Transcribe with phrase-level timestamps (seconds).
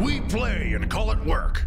[0.00, 1.66] We play and call it work.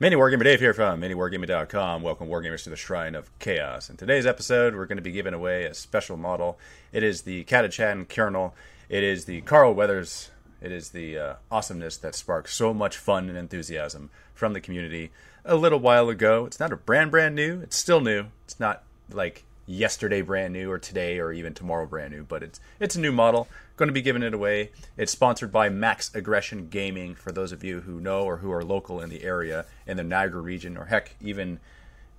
[0.00, 2.02] Mini Wargamer Dave here from MiniWargamer.com.
[2.02, 3.88] Welcome, Wargamers, to the Shrine of Chaos.
[3.88, 6.58] In today's episode, we're going to be giving away a special model.
[6.92, 8.52] It is the Catachan Colonel.
[8.88, 10.32] It is the Carl Weathers.
[10.60, 15.12] It is the uh, awesomeness that sparked so much fun and enthusiasm from the community
[15.44, 16.46] a little while ago.
[16.46, 17.60] It's not a brand brand new.
[17.60, 18.26] It's still new.
[18.44, 18.82] It's not
[19.12, 23.00] like yesterday brand new or today or even tomorrow brand new, but it's it's a
[23.00, 23.46] new model.
[23.78, 24.72] Going to be giving it away.
[24.96, 28.64] It's sponsored by Max Aggression Gaming for those of you who know or who are
[28.64, 31.60] local in the area in the Niagara region or heck even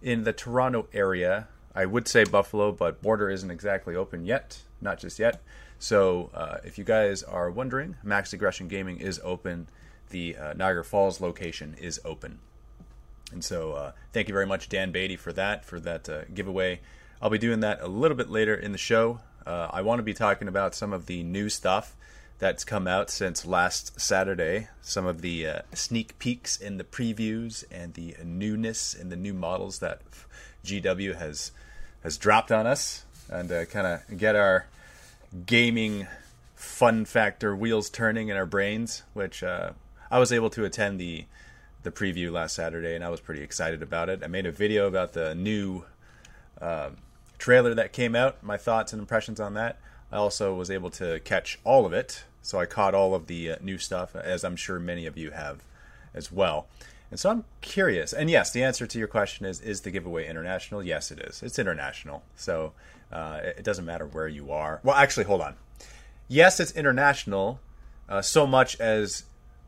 [0.01, 1.49] in the Toronto area.
[1.75, 5.41] I would say Buffalo, but border isn't exactly open yet, not just yet.
[5.79, 9.67] So uh, if you guys are wondering, Max Aggression Gaming is open.
[10.11, 12.39] The uh, Niagara Falls location is open.
[13.33, 16.79] And so, uh, thank you very much, Dan Beatty, for that, for that uh, giveaway.
[17.21, 19.19] I'll be doing that a little bit later in the show.
[19.49, 21.95] Uh, I want to be talking about some of the new stuff
[22.37, 27.63] that's come out since last Saturday, some of the uh, sneak peeks in the previews
[27.71, 30.01] and the newness and the new models that
[30.63, 31.51] GW has
[32.03, 34.67] has dropped on us, and uh, kind of get our
[35.47, 36.05] gaming
[36.53, 39.01] fun factor wheels turning in our brains.
[39.13, 39.71] Which uh,
[40.11, 41.25] I was able to attend the
[41.81, 44.21] the preview last Saturday, and I was pretty excited about it.
[44.23, 45.85] I made a video about the new
[46.61, 46.91] uh,
[47.39, 49.79] trailer that came out, my thoughts and impressions on that.
[50.11, 53.51] I also was able to catch all of it, so I caught all of the
[53.51, 55.63] uh, new stuff, as I'm sure many of you have
[56.13, 56.67] as well.
[57.11, 58.13] And so I'm curious.
[58.13, 60.83] And yes, the answer to your question is: Is the giveaway international?
[60.83, 61.41] Yes, it is.
[61.41, 62.73] It's international, so
[63.11, 64.79] uh, it doesn't matter where you are.
[64.83, 65.55] Well, actually, hold on.
[66.27, 67.59] Yes, it's international,
[68.07, 69.23] uh, so much as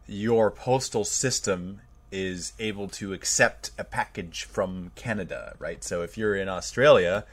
[0.08, 5.84] your postal system is able to accept a package from Canada, right?
[5.84, 7.26] So if you're in Australia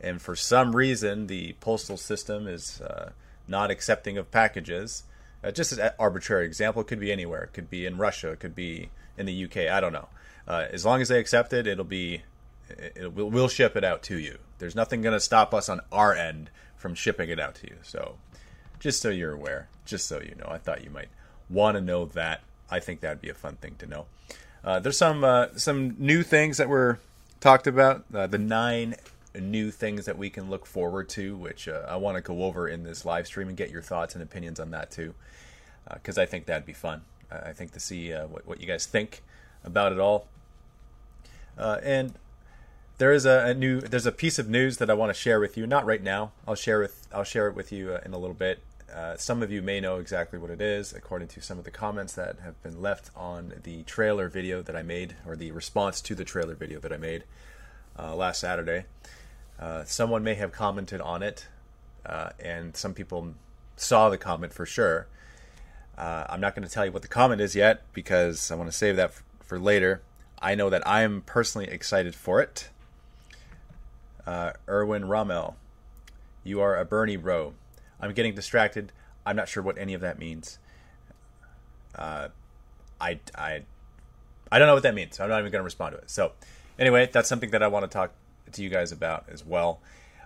[0.00, 3.10] and for some reason the postal system is uh,
[3.48, 5.04] not accepting of packages,
[5.42, 7.44] uh, just an arbitrary example, it could be anywhere.
[7.44, 10.08] It could be in Russia, it could be in the UK, I don't know.
[10.48, 12.22] Uh, as long as they accept it, it'll be,
[12.68, 14.38] it, we'll, we'll ship it out to you.
[14.58, 17.76] There's nothing going to stop us on our end from shipping it out to you.
[17.82, 18.16] So
[18.78, 21.08] just so you're aware, just so you know, I thought you might
[21.48, 24.06] want to know that I think that'd be a fun thing to know.
[24.64, 26.98] Uh, there's some uh, some new things that were
[27.40, 28.04] talked about.
[28.12, 28.96] Uh, the nine
[29.40, 32.68] new things that we can look forward to, which uh, I want to go over
[32.68, 35.14] in this live stream and get your thoughts and opinions on that too,
[35.92, 37.02] because uh, I think that'd be fun.
[37.30, 39.22] I think to see uh, what, what you guys think
[39.64, 40.28] about it all.
[41.58, 42.14] and
[42.98, 45.38] there is a, a, new there's a piece of news that I want to share
[45.38, 45.66] with you.
[45.66, 46.32] Not right now.
[46.46, 48.60] I'll share with I'll share it with you in a little bit.
[48.92, 51.70] Uh, some of you may know exactly what it is, according to some of the
[51.70, 56.00] comments that have been left on the trailer video that I made, or the response
[56.02, 57.24] to the trailer video that I made
[57.98, 58.84] uh, last Saturday.
[59.58, 61.46] Uh, someone may have commented on it,
[62.04, 63.34] uh, and some people
[63.76, 65.06] saw the comment for sure.
[65.96, 68.70] Uh, I'm not going to tell you what the comment is yet because I want
[68.70, 70.02] to save that f- for later.
[70.40, 72.68] I know that I am personally excited for it.
[74.68, 75.56] Erwin Rommel,
[76.44, 77.54] you are a Bernie bro.
[78.00, 78.92] I'm getting distracted.
[79.24, 80.58] I'm not sure what any of that means.
[81.94, 82.28] Uh,
[83.00, 83.62] I, I,
[84.52, 85.18] I don't know what that means.
[85.18, 86.10] I'm not even going to respond to it.
[86.10, 86.32] So,
[86.78, 88.12] anyway, that's something that I want to talk
[88.52, 89.80] to you guys about as well.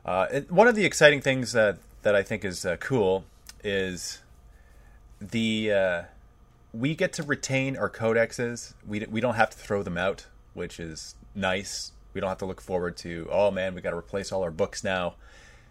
[0.04, 3.24] Uh, one of the exciting things that that I think is uh, cool
[3.62, 4.20] is
[5.20, 6.02] the uh,
[6.72, 8.74] we get to retain our codexes.
[8.86, 11.92] We we don't have to throw them out, which is nice.
[12.12, 14.50] We don't have to look forward to oh man, we got to replace all our
[14.50, 15.14] books now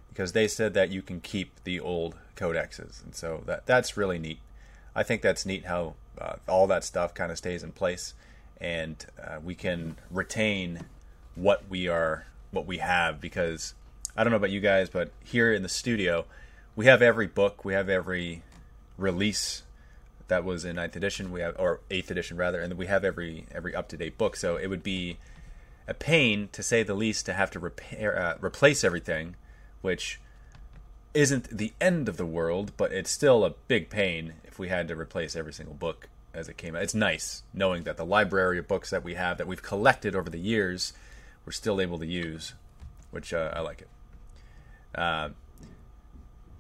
[0.10, 4.20] because they said that you can keep the old codexes, and so that that's really
[4.20, 4.40] neat.
[4.96, 8.14] I think that's neat how uh, all that stuff kind of stays in place,
[8.60, 10.86] and uh, we can retain
[11.36, 13.20] what we are, what we have.
[13.22, 13.74] Because
[14.16, 16.26] I don't know about you guys, but here in the studio,
[16.76, 18.44] we have every book, we have every
[18.98, 19.64] release
[20.28, 23.46] that was in ninth edition, we have or eighth edition rather, and we have every
[23.52, 24.36] every up to date book.
[24.36, 25.18] So it would be
[25.88, 29.36] a pain to say the least to have to repair uh, replace everything
[29.82, 30.20] which
[31.14, 34.88] isn't the end of the world, but it's still a big pain if we had
[34.88, 36.84] to replace every single book as it came out.
[36.84, 40.30] It's nice knowing that the library of books that we have that we've collected over
[40.30, 40.94] the years,
[41.46, 42.54] we're still able to use,
[43.12, 43.90] which uh, I like it.
[44.94, 45.30] Uh,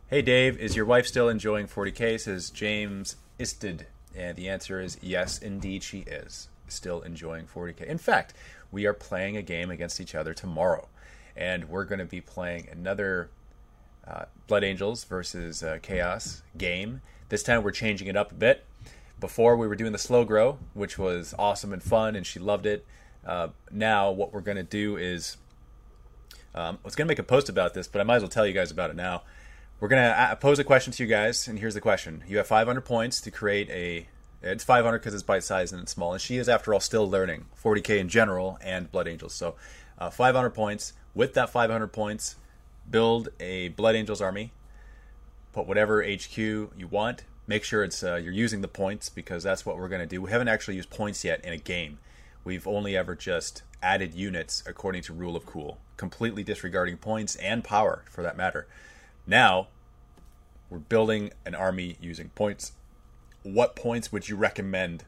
[0.07, 2.19] hey Dave, is your wife still enjoying 40k?
[2.19, 3.87] Says James Isted.
[4.15, 7.83] and the answer is yes, indeed she is still enjoying 40k.
[7.83, 8.33] In fact,
[8.71, 10.87] we are playing a game against each other tomorrow
[11.35, 13.29] and we're going to be playing another
[14.07, 17.01] uh, Blood Angels versus uh, Chaos game.
[17.29, 18.65] This time we're changing it up a bit.
[19.19, 22.65] Before we were doing the slow grow, which was awesome and fun, and she loved
[22.65, 22.85] it.
[23.25, 25.37] Uh, now what we're going to do is,
[26.55, 28.29] um, I was going to make a post about this, but I might as well
[28.29, 29.23] tell you guys about it now.
[29.79, 32.47] We're going to pose a question to you guys, and here's the question: You have
[32.47, 34.07] 500 points to create a
[34.41, 37.09] It's 500 because it's bite sized and it's small, and she is, after all, still
[37.09, 39.33] learning 40k in general and Blood Angels.
[39.33, 39.55] So,
[39.97, 40.93] uh, 500 points.
[41.15, 42.35] With that 500 points,
[42.89, 44.51] build a Blood Angels army.
[45.53, 47.23] Put whatever HQ you want.
[47.47, 50.21] Make sure it's uh, you're using the points because that's what we're going to do.
[50.21, 51.99] We haven't actually used points yet in a game.
[52.43, 57.63] We've only ever just added units according to rule of cool, completely disregarding points and
[57.63, 58.67] power for that matter.
[59.25, 59.67] Now,
[60.69, 62.73] we're building an army using points.
[63.43, 65.05] What points would you recommend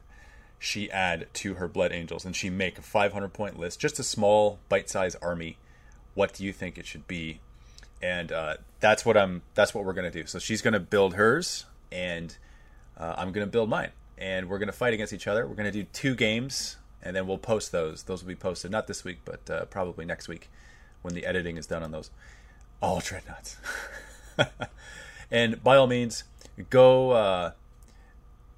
[0.58, 2.24] she add to her Blood Angels?
[2.24, 5.58] And she make a 500 point list, just a small bite sized army.
[6.14, 7.40] What do you think it should be?
[8.02, 9.42] And uh, that's what I'm.
[9.54, 10.26] That's what we're gonna do.
[10.26, 12.36] So she's gonna build hers, and
[12.98, 15.46] uh, I'm gonna build mine, and we're gonna fight against each other.
[15.46, 18.04] We're gonna do two games, and then we'll post those.
[18.04, 20.50] Those will be posted not this week, but uh, probably next week
[21.02, 22.10] when the editing is done on those.
[22.80, 23.56] All dreadnoughts.
[25.30, 26.24] and by all means,
[26.70, 27.12] go.
[27.12, 27.52] Uh,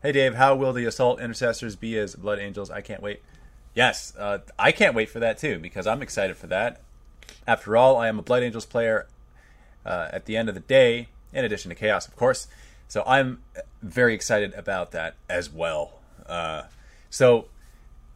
[0.02, 2.70] hey, Dave, how will the assault intercessors be as blood angels?
[2.70, 3.22] I can't wait.
[3.74, 6.80] Yes, uh, I can't wait for that too because I'm excited for that.
[7.46, 9.06] After all, I am a Blood Angels player.
[9.84, 12.46] Uh, at the end of the day, in addition to Chaos, of course.
[12.88, 13.42] So I'm
[13.82, 16.00] very excited about that as well.
[16.26, 16.62] Uh,
[17.10, 17.46] so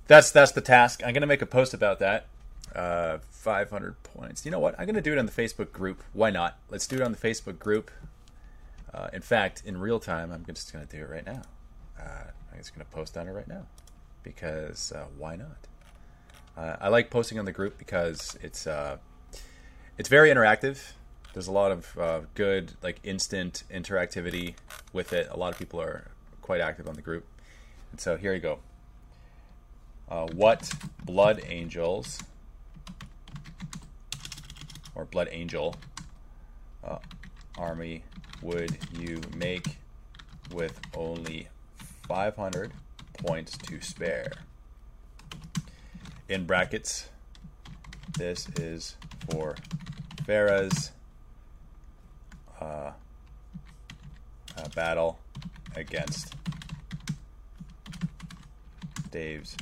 [0.09, 1.03] that's that's the task.
[1.05, 2.27] I'm gonna make a post about that.
[2.75, 4.45] Uh, 500 points.
[4.45, 4.75] You know what?
[4.79, 6.03] I'm gonna do it on the Facebook group.
[6.13, 6.59] Why not?
[6.71, 7.91] Let's do it on the Facebook group.
[8.93, 11.43] Uh, in fact, in real time, I'm just gonna do it right now.
[12.01, 13.67] Uh, I'm just gonna post on it right now
[14.23, 15.59] because uh, why not?
[16.57, 18.97] Uh, I like posting on the group because it's uh,
[19.99, 20.93] it's very interactive.
[21.35, 24.55] There's a lot of good like instant interactivity
[24.95, 25.29] with it.
[25.31, 26.11] A lot of people are
[26.41, 27.27] quite active on the group,
[27.93, 28.61] and so here you go.
[30.11, 30.71] Uh, what
[31.05, 32.19] blood angels
[34.95, 35.77] or blood angel
[36.83, 36.99] uh,
[37.59, 38.03] army
[38.41, 39.77] would you make
[40.53, 41.49] with only
[42.09, 42.73] 500
[43.19, 44.33] points to spare?
[46.29, 47.09] In brackets,
[48.17, 48.97] this is
[49.31, 49.57] for
[50.27, 50.93] Farah's
[52.61, 52.93] uh,
[54.75, 55.19] battle
[55.77, 56.35] against
[59.11, 59.57] Dave's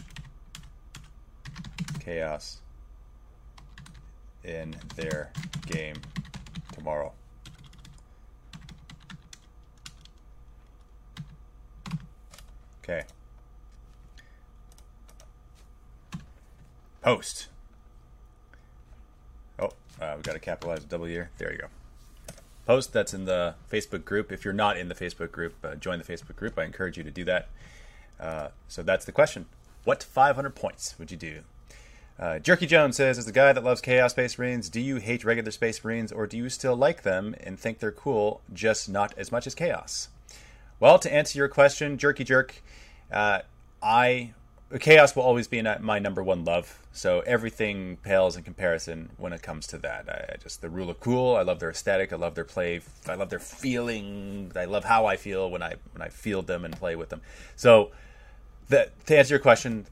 [2.07, 2.61] chaos
[4.45, 5.33] in their
[5.67, 5.97] game
[6.73, 7.13] tomorrow.
[12.85, 13.03] Okay.
[17.03, 17.49] Post.
[19.59, 19.71] Oh,
[20.01, 21.31] uh, we got to capitalize W here.
[21.39, 21.67] There you go.
[22.67, 24.31] Post that's in the Facebook group.
[24.31, 26.57] If you're not in the Facebook group, uh, join the Facebook group.
[26.57, 27.49] I encourage you to do that.
[28.21, 29.47] Uh, so that's the question.
[29.83, 31.43] What 500 points would you do?
[32.19, 35.25] Uh, Jerky Jones says, as a guy that loves Chaos Space Marines, do you hate
[35.25, 39.13] regular Space Marines or do you still like them and think they're cool, just not
[39.19, 40.09] as much as Chaos?
[40.81, 42.63] Well, to answer your question, Jerky Jerk,
[43.13, 43.41] uh,
[43.83, 44.33] I
[44.81, 46.81] Chaos will always be my number one love.
[46.93, 50.09] So everything pales in comparison when it comes to that.
[50.09, 51.37] I, I just the rule of cool.
[51.37, 52.13] I love their aesthetic.
[52.13, 52.81] I love their play.
[53.07, 54.51] I love their feeling.
[54.57, 57.21] I love how I feel when I when I field them and play with them.
[57.55, 57.93] So
[58.71, 59.87] to answer your question,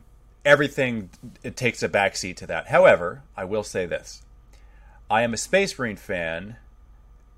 [0.44, 1.10] everything
[1.42, 2.68] it takes a backseat to that.
[2.68, 4.22] However, I will say this:
[5.10, 6.56] I am a Space Marine fan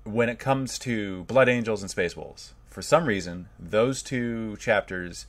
[0.03, 2.53] when it comes to Blood Angels and Space Wolves.
[2.69, 5.25] For some reason, those two chapters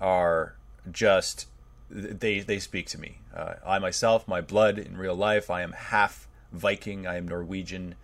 [0.00, 0.54] are
[0.90, 1.46] just
[1.90, 3.18] they they speak to me.
[3.34, 7.06] Uh, I myself, my blood in real life, I am half Viking.
[7.06, 7.94] I am Norwegian,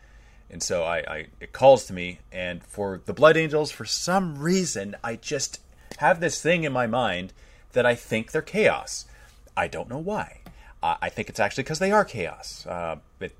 [0.51, 2.21] and so I, I it calls to me.
[2.33, 5.61] And for the Blood Angels, for some reason, I just
[5.99, 7.33] have this thing in my mind
[7.75, 9.07] that I think they're chaos.
[9.57, 10.41] I don't know why.
[10.83, 12.67] I think it's actually because they are chaos.
[12.67, 13.35] Uh, it,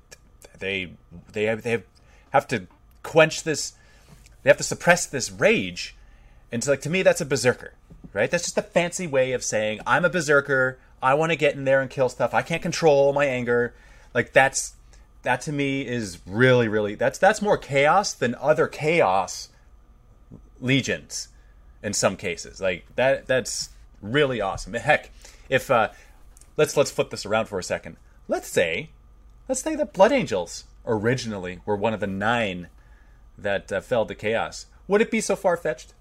[0.57, 0.93] they
[1.31, 1.83] they have, they have,
[2.31, 2.65] have to
[3.03, 3.73] quench this.
[4.41, 5.95] They have to suppress this rage,
[6.51, 7.73] and so like to me, that's a berserker
[8.15, 8.31] right?
[8.31, 10.79] That's just a fancy way of saying I'm a berserker.
[11.03, 12.33] I want to get in there and kill stuff.
[12.33, 13.75] I can't control my anger.
[14.13, 14.73] Like that's
[15.23, 19.49] that to me is really really that's that's more chaos than other chaos
[20.61, 21.27] legions
[21.83, 22.61] in some cases.
[22.61, 23.69] Like that that's
[24.01, 24.73] really awesome.
[24.73, 25.11] Heck,
[25.49, 25.89] if uh
[26.57, 27.97] let's let's flip this around for a second.
[28.27, 28.89] Let's say
[29.47, 32.69] let's say that blood angels originally were one of the 9
[33.37, 34.67] that uh, fell to chaos.
[34.87, 35.93] Would it be so far fetched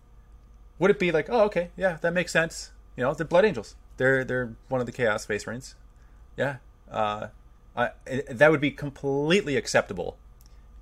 [0.79, 2.73] would it be like, oh, okay, yeah, that makes sense?
[2.97, 3.77] You know, they're Blood Angels.
[3.97, 5.77] They're they're one of the Chaos Space Marines.
[6.37, 6.57] Yeah,
[6.91, 7.29] uh,
[7.77, 10.17] I, it, that would be completely acceptable,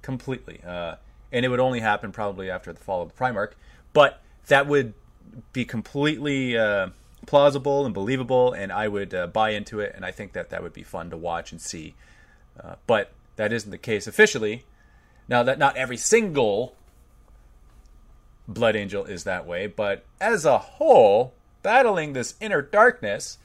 [0.00, 0.60] completely.
[0.66, 0.96] Uh,
[1.30, 3.52] and it would only happen probably after the fall of the Primarch.
[3.92, 4.94] But that would
[5.52, 6.88] be completely uh,
[7.26, 9.92] plausible and believable, and I would uh, buy into it.
[9.94, 11.94] And I think that that would be fun to watch and see.
[12.62, 14.64] Uh, but that isn't the case officially.
[15.28, 16.74] Now that not every single
[18.48, 23.38] Blood Angel is that way, but as a whole, battling this inner darkness,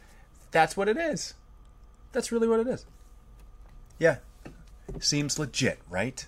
[0.51, 1.35] that's what it is.
[2.11, 2.85] That's really what it is.
[3.99, 4.17] Yeah.
[4.99, 6.25] Seems legit, right?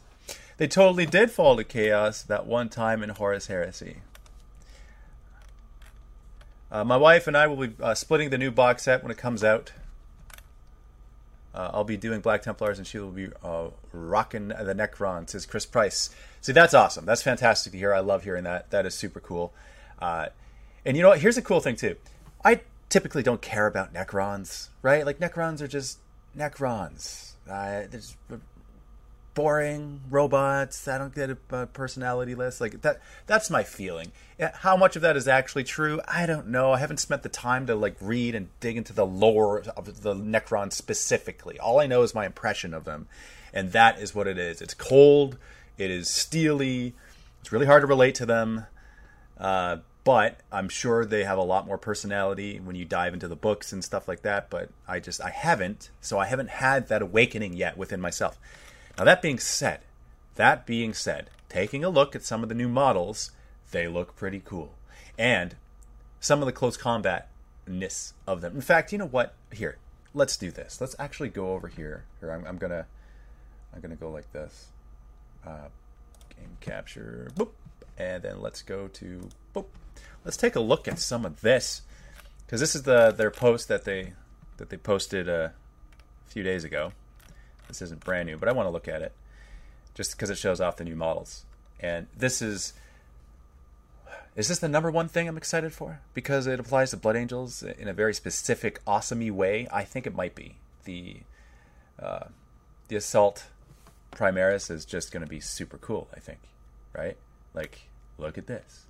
[0.58, 4.02] They totally did fall to chaos that one time in Horus Heresy.
[6.72, 9.18] Uh, my wife and I will be uh, splitting the new box set when it
[9.18, 9.72] comes out.
[11.54, 15.30] Uh, I'll be doing Black Templars, and she will be uh, rocking the Necron.
[15.30, 16.12] Says Chris Price.
[16.42, 17.06] See, that's awesome.
[17.06, 17.94] That's fantastic to hear.
[17.94, 18.70] I love hearing that.
[18.70, 19.52] That is super cool.
[20.00, 20.28] Uh,
[20.86, 21.20] and you know what?
[21.20, 21.96] Here's a cool thing too.
[22.46, 25.06] I typically don't care about Necrons, right?
[25.06, 25.98] Like Necrons are just
[26.38, 27.32] Necrons.
[27.50, 28.16] Uh, there's
[29.40, 30.86] boring robots.
[30.86, 33.00] I don't get a, personality list like that.
[33.26, 34.12] That's my feeling.
[34.56, 36.02] How much of that is actually true?
[36.06, 36.74] I don't know.
[36.74, 40.14] I haven't spent the time to like read and dig into the lore of the
[40.14, 41.58] Necron specifically.
[41.58, 43.08] All I know is my impression of them,
[43.54, 44.62] and that is what it is.
[44.62, 45.38] It's cold.
[45.78, 46.94] It is steely.
[47.40, 48.66] It's really hard to relate to them.
[49.38, 53.38] Uh, but I'm sure they have a lot more personality when you dive into the
[53.38, 54.50] books and stuff like that.
[54.50, 58.38] But I just I haven't, so I haven't had that awakening yet within myself.
[59.00, 59.80] Now, that being said,
[60.36, 63.32] that being said, taking a look at some of the new models,
[63.72, 64.74] they look pretty cool.
[65.18, 65.56] And
[66.20, 68.56] some of the close combatness of them.
[68.56, 69.36] In fact, you know what?
[69.54, 69.78] Here,
[70.14, 70.82] let's do this.
[70.82, 72.04] Let's actually go over here.
[72.20, 72.88] Here, I'm, I'm gonna,
[73.74, 74.68] I'm gonna go like this.
[75.48, 75.70] Uh,
[76.36, 77.52] game capture, boop,
[77.98, 79.68] and then let's go to boop.
[80.26, 81.84] Let's take a look at some of this
[82.46, 84.12] because this is the their post that they
[84.58, 85.54] that they posted a
[86.28, 86.92] few days ago.
[87.70, 89.14] This isn't brand new, but I want to look at it
[89.94, 91.46] just because it shows off the new models.
[91.80, 92.74] And this is
[94.36, 96.02] is this the number one thing I'm excited for?
[96.14, 99.68] Because it applies to Blood Angels in a very specific, awesomey way.
[99.72, 101.18] I think it might be the
[102.02, 102.26] uh,
[102.88, 103.48] the Assault
[104.12, 106.08] Primaris is just going to be super cool.
[106.16, 106.40] I think,
[106.94, 107.18] right?
[107.54, 108.86] Like, look at this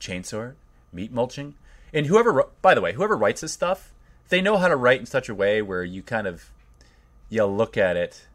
[0.00, 0.54] chainsaw,
[0.92, 1.54] meat mulching,
[1.92, 2.44] and whoever.
[2.62, 3.92] By the way, whoever writes this stuff,
[4.28, 6.50] they know how to write in such a way where you kind of
[7.34, 8.26] you look at it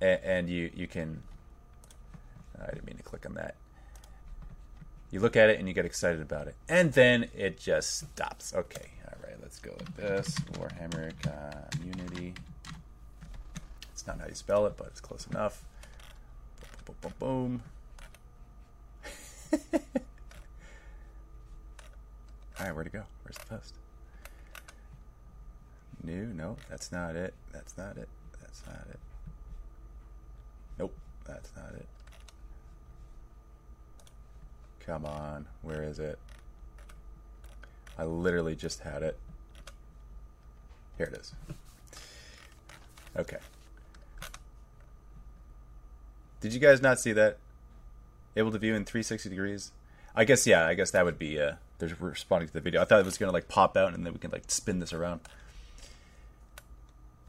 [0.00, 1.22] and, and you you can
[2.60, 3.54] I didn't mean to click on that.
[5.12, 6.56] You look at it and you get excited about it.
[6.68, 8.52] And then it just stops.
[8.52, 8.90] Okay.
[9.06, 10.38] All right, let's go with this.
[10.54, 11.12] Warhammer
[11.70, 12.34] Community.
[13.92, 15.64] It's not how you spell it, but it's close enough.
[16.84, 17.62] Boom, boom, boom.
[19.52, 19.62] boom.
[22.58, 23.04] All right, where to go?
[23.22, 23.74] Where's the post?
[26.02, 26.26] New?
[26.26, 27.34] No, that's not it.
[27.52, 28.08] That's not it.
[28.40, 28.98] That's not it.
[30.78, 30.94] Nope,
[31.26, 31.86] that's not it.
[34.80, 36.18] Come on, where is it?
[37.98, 39.18] I literally just had it.
[40.96, 41.34] Here it is.
[43.16, 43.38] Okay.
[46.40, 47.38] Did you guys not see that?
[48.36, 49.72] Able to view in 360 degrees?
[50.14, 50.66] I guess yeah.
[50.66, 51.54] I guess that would be uh.
[51.78, 52.82] There's responding to the video.
[52.82, 54.92] I thought it was gonna like pop out and then we can like spin this
[54.92, 55.20] around.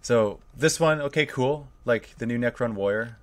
[0.01, 1.67] So this one, okay, cool.
[1.85, 3.17] Like the new Necron Warrior,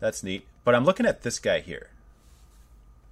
[0.00, 0.46] that's neat.
[0.64, 1.90] But I'm looking at this guy here.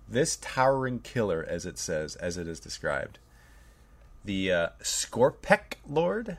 [0.09, 3.19] This towering killer, as it says, as it is described.
[4.25, 6.37] The uh, Skorpekh Lord.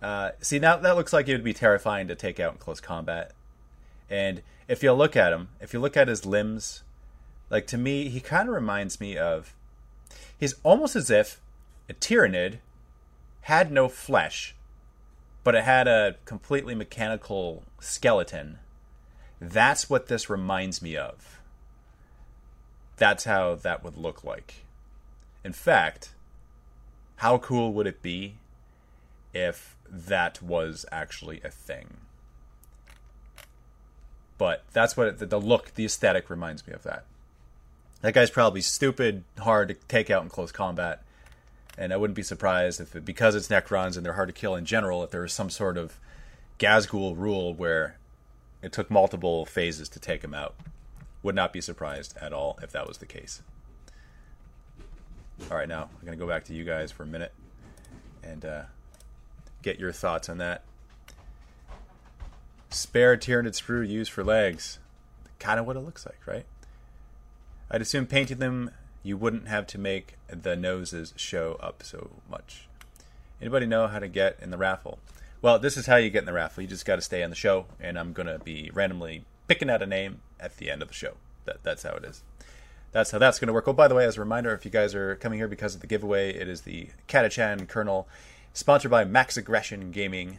[0.00, 2.80] Uh, see, now that looks like it would be terrifying to take out in close
[2.80, 3.32] combat.
[4.10, 6.82] And if you look at him, if you look at his limbs,
[7.48, 9.54] like to me, he kind of reminds me of.
[10.36, 11.40] He's almost as if
[11.88, 12.58] a Tyranid
[13.42, 14.56] had no flesh,
[15.44, 18.58] but it had a completely mechanical skeleton.
[19.40, 21.40] That's what this reminds me of.
[22.96, 24.64] That's how that would look like.
[25.44, 26.14] In fact,
[27.16, 28.36] how cool would it be
[29.34, 31.96] if that was actually a thing?
[34.38, 37.04] But that's what it, the look, the aesthetic reminds me of that.
[38.00, 41.02] That guy's probably stupid, hard to take out in close combat
[41.78, 44.54] and I wouldn't be surprised if it, because it's Necrons and they're hard to kill
[44.54, 45.98] in general, if there was some sort of
[46.58, 47.96] Ghazghkull rule where
[48.62, 50.54] it took multiple phases to take them out.
[51.22, 53.42] Would not be surprised at all if that was the case.
[55.50, 57.32] All right, now I'm going to go back to you guys for a minute
[58.22, 58.62] and uh,
[59.62, 60.62] get your thoughts on that.
[62.70, 64.78] Spare Tyranid screw used for legs.
[65.38, 66.46] Kind of what it looks like, right?
[67.70, 68.70] I'd assume painting them
[69.02, 72.68] you wouldn't have to make the noses show up so much.
[73.40, 74.98] Anybody know how to get in the raffle?
[75.40, 76.62] Well, this is how you get in the raffle.
[76.62, 79.68] You just got to stay on the show, and I'm going to be randomly picking
[79.68, 81.14] out a name at the end of the show.
[81.46, 82.22] That, that's how it is.
[82.92, 83.66] That's how that's going to work.
[83.66, 85.80] Oh, by the way, as a reminder, if you guys are coming here because of
[85.80, 88.06] the giveaway, it is the Catachan Colonel,
[88.52, 90.38] sponsored by Max Aggression Gaming.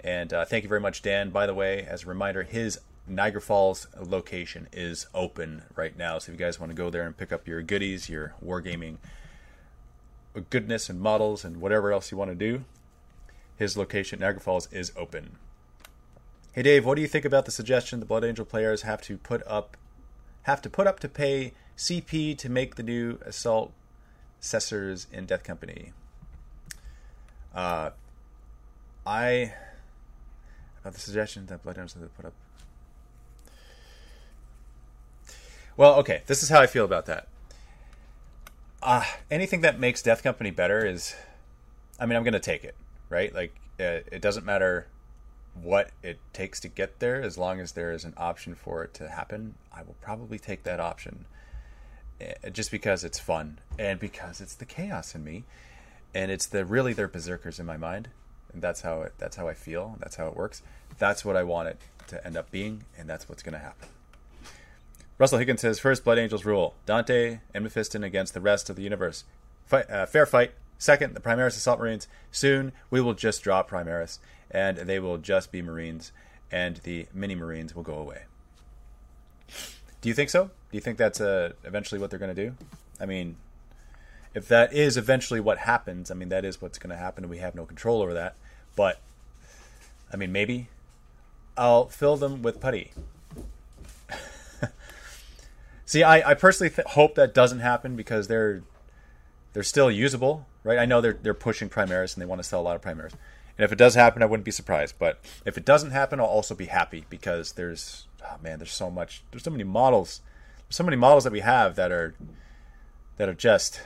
[0.00, 1.30] And uh, thank you very much, Dan.
[1.30, 6.18] By the way, as a reminder, his Niagara Falls location is open right now.
[6.18, 8.98] So if you guys want to go there and pick up your goodies, your wargaming
[10.50, 12.64] goodness and models and whatever else you want to do,
[13.56, 15.36] his location, Niagara Falls, is open.
[16.52, 19.16] Hey Dave, what do you think about the suggestion the Blood Angel players have to
[19.18, 19.76] put up
[20.42, 23.72] have to put up to pay CP to make the new assault
[24.40, 25.92] Cessors in Death Company?
[27.54, 27.90] Uh,
[29.06, 29.52] I
[30.80, 32.32] about the suggestion that Blood Angels have to put up.
[35.78, 37.28] Well, okay, this is how I feel about that.
[38.82, 41.14] Uh, anything that makes Death Company better is,
[42.00, 42.74] I mean, I'm going to take it,
[43.08, 43.32] right?
[43.32, 44.88] Like, uh, it doesn't matter
[45.54, 48.92] what it takes to get there, as long as there is an option for it
[48.94, 51.26] to happen, I will probably take that option.
[52.20, 55.44] Uh, just because it's fun and because it's the chaos in me,
[56.12, 58.08] and it's the really they're berserkers in my mind,
[58.52, 59.96] and that's how it, that's how I feel.
[60.00, 60.60] That's how it works.
[60.98, 63.88] That's what I want it to end up being, and that's what's going to happen.
[65.18, 66.74] Russell Higgins says, First, Blood Angels rule.
[66.86, 69.24] Dante and Mephiston against the rest of the universe.
[69.66, 70.52] Fight, uh, fair fight.
[70.78, 72.06] Second, the Primaris Assault Marines.
[72.30, 76.12] Soon, we will just drop Primaris, and they will just be Marines,
[76.52, 78.22] and the mini Marines will go away.
[80.00, 80.44] Do you think so?
[80.44, 82.54] Do you think that's uh, eventually what they're going to do?
[83.00, 83.36] I mean,
[84.34, 87.30] if that is eventually what happens, I mean, that is what's going to happen, and
[87.30, 88.36] we have no control over that.
[88.76, 89.00] But,
[90.12, 90.68] I mean, maybe
[91.56, 92.92] I'll fill them with putty.
[95.88, 98.60] See, I, I personally th- hope that doesn't happen because they're
[99.54, 100.78] they're still usable, right?
[100.78, 103.14] I know they're they're pushing Primaris and they want to sell a lot of Primaris.
[103.56, 104.96] And if it does happen, I wouldn't be surprised.
[104.98, 108.90] But if it doesn't happen, I'll also be happy because there's oh man, there's so
[108.90, 110.20] much, there's so many models,
[110.66, 112.14] there's so many models that we have that are
[113.16, 113.80] that are just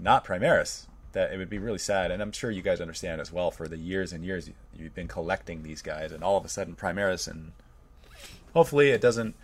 [0.00, 0.86] not Primaris.
[1.12, 3.52] That it would be really sad, and I'm sure you guys understand as well.
[3.52, 6.74] For the years and years you've been collecting these guys, and all of a sudden
[6.74, 7.52] Primaris, and
[8.52, 9.36] hopefully it doesn't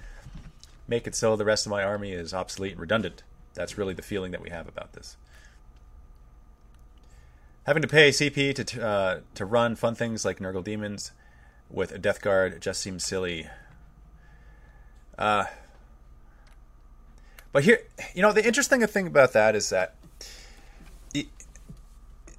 [0.91, 3.23] make it so the rest of my army is obsolete and redundant.
[3.55, 5.17] That's really the feeling that we have about this.
[7.65, 11.13] Having to pay CP to uh, to run fun things like Nurgle Demons
[11.71, 13.47] with a Death Guard just seems silly.
[15.17, 15.45] Uh,
[17.53, 17.81] but here,
[18.15, 19.95] you know, the interesting thing about that is that
[21.15, 21.26] it,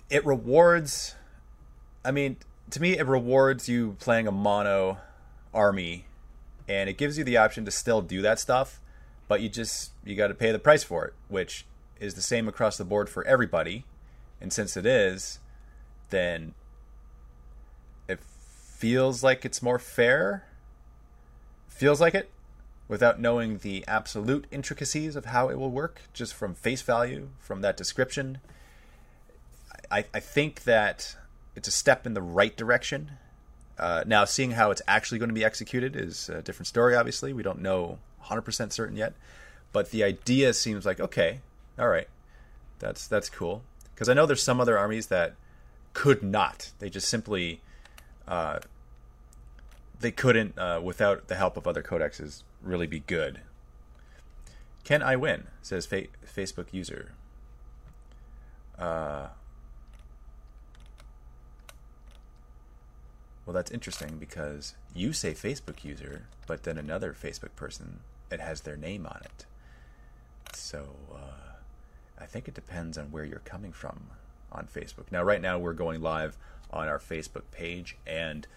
[0.10, 1.16] it rewards.
[2.04, 2.38] I mean,
[2.72, 4.98] to me, it rewards you playing a mono
[5.54, 6.06] army
[6.72, 8.80] and it gives you the option to still do that stuff,
[9.28, 11.66] but you just you got to pay the price for it, which
[12.00, 13.84] is the same across the board for everybody.
[14.40, 15.40] And since it is,
[16.12, 16.54] then
[18.08, 20.46] it feels like it's more fair.
[21.68, 22.32] Feels like it
[22.88, 27.60] without knowing the absolute intricacies of how it will work, just from face value, from
[27.62, 28.40] that description.
[29.92, 31.18] I, I think that
[31.54, 33.12] it's a step in the right direction
[33.82, 36.96] uh, now, seeing how it's actually going to be executed is a different story.
[36.96, 39.14] Obviously, we don't know 100% certain yet,
[39.74, 41.40] but the idea seems like okay,
[41.80, 42.08] all right,
[42.80, 43.64] that's that's cool.
[43.94, 45.34] Because I know there's some other armies that
[45.94, 46.72] could not.
[46.80, 47.62] They just simply
[48.28, 48.60] uh,
[50.00, 53.42] they couldn't, uh, without the help of other codexes, really be good.
[54.84, 55.48] Can I win?
[55.62, 57.14] Says fa- Facebook user.
[58.78, 59.28] Uh,
[63.52, 68.00] Well, that's interesting because you say Facebook user, but then another Facebook person,
[68.32, 69.46] it has their name on it.
[70.56, 71.58] So uh,
[72.18, 74.04] I think it depends on where you're coming from
[74.54, 75.12] on Facebook.
[75.12, 76.38] Now, right now, we're going live
[76.72, 78.48] on our Facebook page and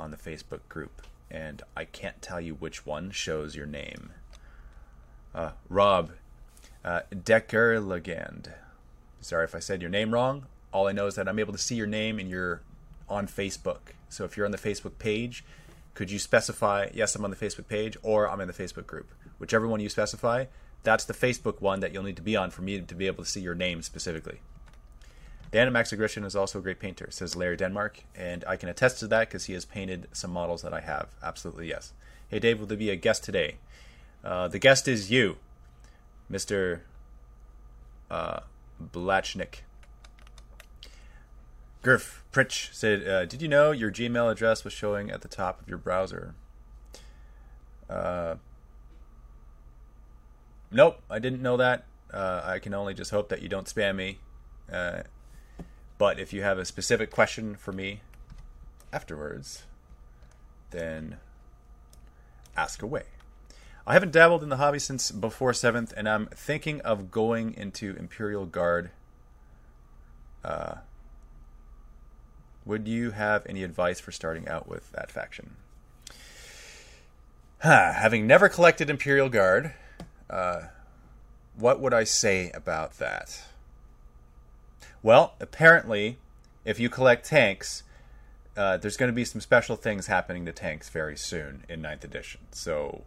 [0.00, 4.12] on the Facebook group, and I can't tell you which one shows your name.
[5.34, 6.12] Uh, Rob
[6.82, 8.50] uh, Decker Legend.
[9.20, 10.46] Sorry if I said your name wrong.
[10.72, 12.62] All I know is that I'm able to see your name and you're
[13.10, 13.92] on Facebook.
[14.12, 15.44] So if you're on the Facebook page,
[15.94, 19.10] could you specify, yes, I'm on the Facebook page, or I'm in the Facebook group?
[19.38, 20.46] Whichever one you specify,
[20.82, 23.24] that's the Facebook one that you'll need to be on for me to be able
[23.24, 24.40] to see your name specifically.
[25.50, 29.00] The Animax Aggression is also a great painter, says Larry Denmark, and I can attest
[29.00, 31.08] to that because he has painted some models that I have.
[31.22, 31.92] Absolutely, yes.
[32.28, 33.56] Hey, Dave, will there be a guest today?
[34.24, 35.36] Uh, the guest is you,
[36.30, 36.80] Mr.
[38.10, 38.40] Uh,
[38.82, 39.60] Blachnik.
[41.82, 45.60] Griff Pritch said, uh, "Did you know your Gmail address was showing at the top
[45.60, 46.34] of your browser?"
[47.90, 48.36] Uh,
[50.70, 51.84] nope, I didn't know that.
[52.12, 54.18] Uh, I can only just hope that you don't spam me.
[54.72, 55.02] Uh,
[55.98, 58.00] but if you have a specific question for me
[58.92, 59.64] afterwards,
[60.70, 61.18] then
[62.56, 63.04] ask away.
[63.86, 67.96] I haven't dabbled in the hobby since before seventh, and I'm thinking of going into
[67.96, 68.90] Imperial Guard.
[70.44, 70.76] Uh,
[72.64, 75.56] would you have any advice for starting out with that faction?
[77.60, 79.72] Huh, having never collected Imperial Guard,
[80.30, 80.62] uh,
[81.56, 83.42] what would I say about that?
[85.02, 86.18] Well, apparently,
[86.64, 87.82] if you collect tanks,
[88.56, 92.04] uh, there's going to be some special things happening to tanks very soon in 9th
[92.04, 92.42] edition.
[92.52, 93.04] So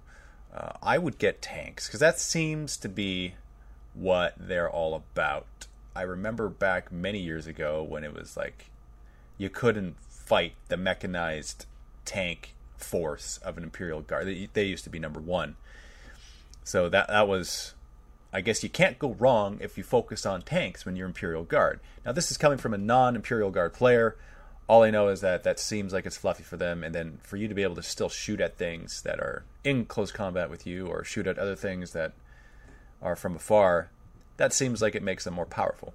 [0.53, 3.35] uh, I would get tanks because that seems to be
[3.93, 5.67] what they're all about.
[5.95, 8.65] I remember back many years ago when it was like
[9.37, 11.65] you couldn't fight the mechanized
[12.05, 14.27] tank force of an Imperial Guard.
[14.27, 15.55] They, they used to be number one.
[16.63, 17.75] So that that was
[18.35, 21.79] I guess you can't go wrong if you focus on tanks when you're Imperial Guard.
[22.05, 24.17] Now, this is coming from a non Imperial Guard player.
[24.67, 27.37] All I know is that that seems like it's fluffy for them, and then for
[27.37, 30.67] you to be able to still shoot at things that are in close combat with
[30.67, 32.11] you or shoot at other things that
[33.01, 33.89] are from afar,
[34.35, 35.93] that seems like it makes them more powerful.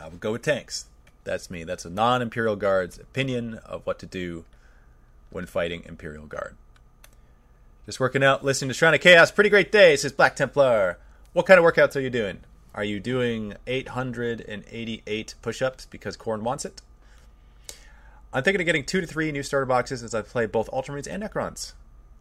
[0.00, 0.86] I would go with tanks.
[1.24, 1.64] That's me.
[1.64, 4.44] That's a non Imperial Guard's opinion of what to do
[5.30, 6.56] when fighting Imperial Guard.
[7.86, 9.30] Just working out, listening to Shrine of Chaos.
[9.30, 10.98] Pretty great day, says Black Templar.
[11.32, 12.40] What kind of workouts are you doing?
[12.74, 16.80] Are you doing 888 push ups because Khorne wants it?
[18.32, 21.06] I'm thinking of getting two to three new starter boxes as I play both Ultramarines
[21.06, 21.74] and Necrons.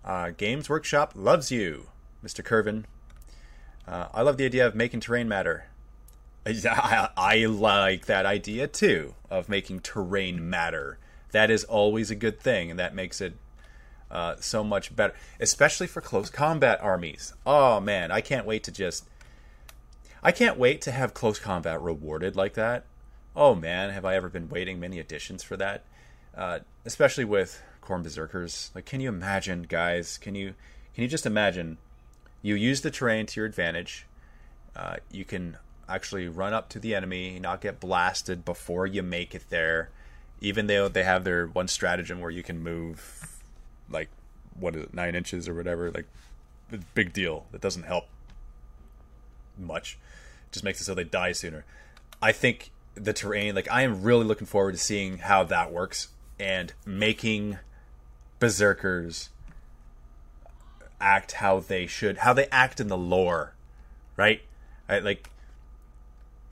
[0.03, 1.87] Uh, Games Workshop loves you,
[2.23, 2.43] Mr.
[2.43, 2.83] Curvin.
[3.87, 5.65] Uh, I love the idea of making terrain matter.
[6.45, 10.97] I, I like that idea too, of making terrain matter.
[11.31, 13.35] That is always a good thing, and that makes it
[14.09, 17.33] uh, so much better, especially for close combat armies.
[17.45, 19.05] Oh man, I can't wait to just.
[20.23, 22.85] I can't wait to have close combat rewarded like that.
[23.35, 25.83] Oh man, have I ever been waiting many editions for that?
[26.35, 28.71] Uh, especially with Khorne Berserkers.
[28.75, 30.17] Like, can you imagine, guys?
[30.17, 30.53] Can you
[30.93, 31.77] can you just imagine?
[32.41, 34.07] You use the terrain to your advantage.
[34.75, 35.57] Uh, you can
[35.93, 39.89] actually run up to the enemy, not get blasted before you make it there.
[40.39, 43.39] Even though they have their one stratagem where you can move
[43.89, 44.09] like
[44.59, 46.05] what is it nine inches or whatever like
[46.93, 48.05] big deal that doesn't help
[49.57, 49.97] much.
[50.47, 51.65] It just makes it so they die sooner.
[52.21, 56.09] I think the terrain like i am really looking forward to seeing how that works
[56.37, 57.57] and making
[58.37, 59.29] berserkers
[60.99, 63.53] act how they should how they act in the lore
[64.21, 64.41] right?
[64.87, 65.29] I, like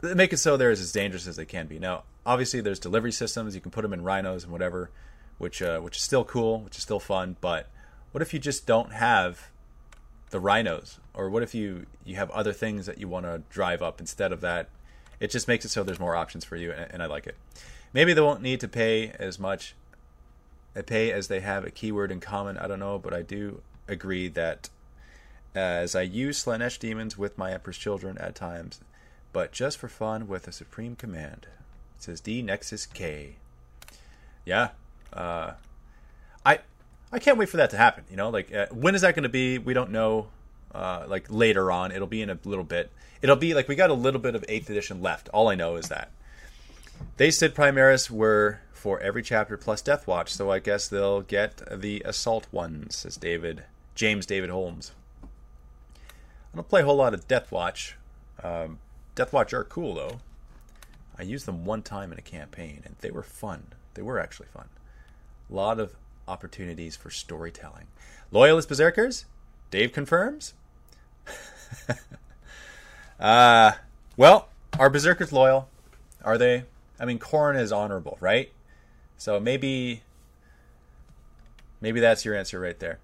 [0.02, 3.56] make it so they're as dangerous as they can be now obviously there's delivery systems
[3.56, 4.90] you can put them in rhinos and whatever
[5.40, 7.36] which uh, which is still cool, which is still fun.
[7.42, 7.68] But
[8.12, 9.50] what if you just don't have
[10.30, 13.82] the rhinos, or what if you you have other things that you want to drive
[13.82, 14.70] up instead of that?
[15.20, 17.36] It just makes it so there's more options for you, and, and I like it.
[17.92, 19.76] Maybe they won't need to pay as much,
[20.78, 22.58] uh, pay as they have a keyword in common.
[22.58, 24.70] I don't know, but I do agree that
[25.56, 28.82] as I use Slaanesh demons with my Emperor's children at times,
[29.34, 31.48] but just for fun with a supreme command.
[31.98, 33.36] It says D Nexus K.
[34.46, 34.70] Yeah,
[35.14, 35.52] uh,
[36.46, 36.60] I
[37.12, 38.06] I can't wait for that to happen.
[38.10, 39.58] You know, like uh, when is that going to be?
[39.58, 40.28] We don't know.
[40.74, 42.92] Uh, like later on, it'll be in a little bit.
[43.22, 45.30] It'll be like we got a little bit of Eighth Edition left.
[45.30, 46.12] All I know is that
[47.18, 51.62] they said Primaris were for every chapter plus Death Watch, so I guess they'll get
[51.70, 53.66] the Assault ones, says David
[53.96, 54.92] James David Holmes.
[55.24, 57.98] I don't play a whole lot of Death Watch.
[58.42, 58.80] Um,
[59.20, 60.22] Death Watch are cool though.
[61.18, 63.74] I used them one time in a campaign, and they were fun.
[63.96, 64.70] They were actually fun.
[65.52, 65.94] A lot of
[66.26, 67.88] opportunities for storytelling.
[68.32, 69.26] Loyalist Berserkers?
[69.72, 70.54] Dave confirms?
[73.20, 73.74] uh,
[74.16, 74.48] well,
[74.80, 75.68] are Berserkers loyal?
[76.24, 76.64] Are they?
[76.98, 78.54] I mean, Khorne is honorable, right?
[79.18, 80.02] So maybe,
[81.82, 83.00] maybe that's your answer right there.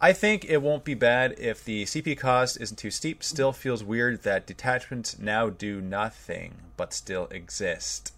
[0.00, 3.22] I think it won't be bad if the CP cost isn't too steep.
[3.22, 8.14] Still feels weird that detachments now do nothing but still exist.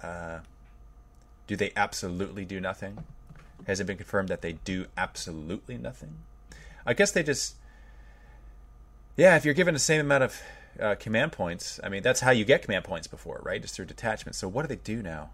[0.00, 0.40] Uh,
[1.48, 3.04] do they absolutely do nothing?
[3.66, 6.18] Has it been confirmed that they do absolutely nothing?
[6.86, 7.56] I guess they just.
[9.16, 10.40] Yeah, if you're given the same amount of
[10.78, 13.60] uh, command points, I mean, that's how you get command points before, right?
[13.60, 14.36] Just through detachment.
[14.36, 15.30] So what do they do now?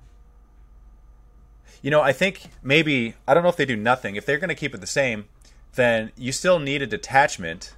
[1.85, 3.15] You know, I think maybe.
[3.29, 4.17] I don't know if they do nothing.
[4.17, 5.27] If they're going to keep it the same,
[5.75, 7.77] then you still need a detachment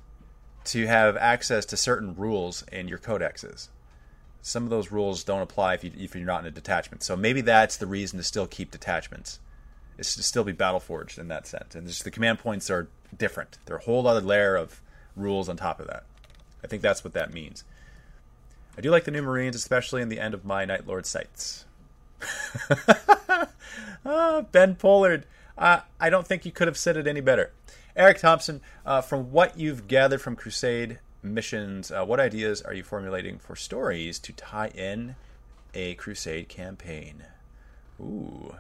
[0.67, 3.69] to have access to certain rules in your codexes
[4.47, 7.03] some of those rules don't apply if, you, if you're not in a detachment.
[7.03, 9.41] So maybe that's the reason to still keep detachments.
[9.99, 11.75] Is to still be battle forged in that sense.
[11.75, 13.59] And just the command points are different.
[13.65, 14.81] They're a whole other layer of
[15.17, 16.05] rules on top of that.
[16.63, 17.65] I think that's what that means.
[18.79, 21.65] I do like the new Marines, especially in the end of my Night Lord sites.
[24.05, 25.27] ah, ben Pollard.
[25.57, 27.53] Uh, I don't think you could have said it any better.
[27.95, 32.83] Eric Thompson, uh, from what you've gathered from Crusade, missions, uh, what ideas are you
[32.83, 35.17] formulating for stories to tie in
[35.75, 37.25] a crusade campaign?
[38.01, 38.55] Ooh,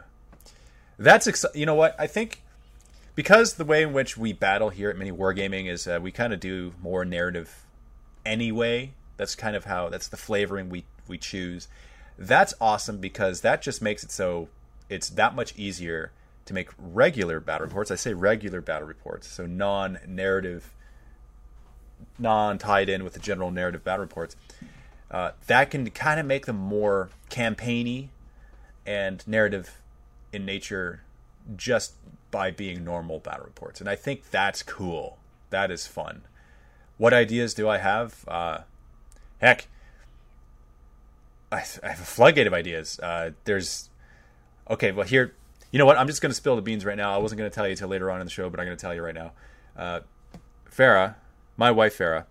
[0.98, 2.42] that's exci- you know what I think
[3.14, 6.32] because the way in which we battle here at Mini Wargaming is uh, we kind
[6.32, 7.64] of do more narrative
[8.24, 8.92] anyway.
[9.16, 11.68] That's kind of how that's the flavoring we we choose.
[12.18, 14.48] That's awesome because that just makes it so
[14.88, 16.12] it's that much easier
[16.46, 17.90] to make regular battle reports.
[17.90, 20.72] I say regular battle reports, so non-narrative,
[22.18, 24.36] non-tied in with the general narrative battle reports.
[25.10, 28.10] Uh, that can kind of make them more campaigny
[28.86, 29.80] and narrative
[30.32, 31.02] in nature
[31.56, 31.94] just
[32.30, 33.80] by being normal battle reports.
[33.80, 35.18] And I think that's cool.
[35.50, 36.22] That is fun.
[36.98, 38.24] What ideas do I have?
[38.26, 38.58] Uh,
[39.40, 39.68] heck,
[41.52, 42.98] I, have a floodgate of ideas.
[43.00, 43.90] Uh, there's
[44.68, 44.92] okay.
[44.92, 45.34] Well, here,
[45.70, 45.98] you know what?
[45.98, 47.14] I'm just going to spill the beans right now.
[47.14, 48.76] I wasn't going to tell you till later on in the show, but I'm going
[48.76, 49.32] to tell you right now.
[49.76, 50.00] Uh,
[50.70, 51.14] Farah,
[51.56, 52.24] my wife Farah,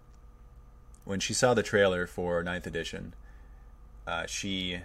[1.06, 3.14] when she saw the trailer for Ninth Edition,
[4.06, 4.82] uh, she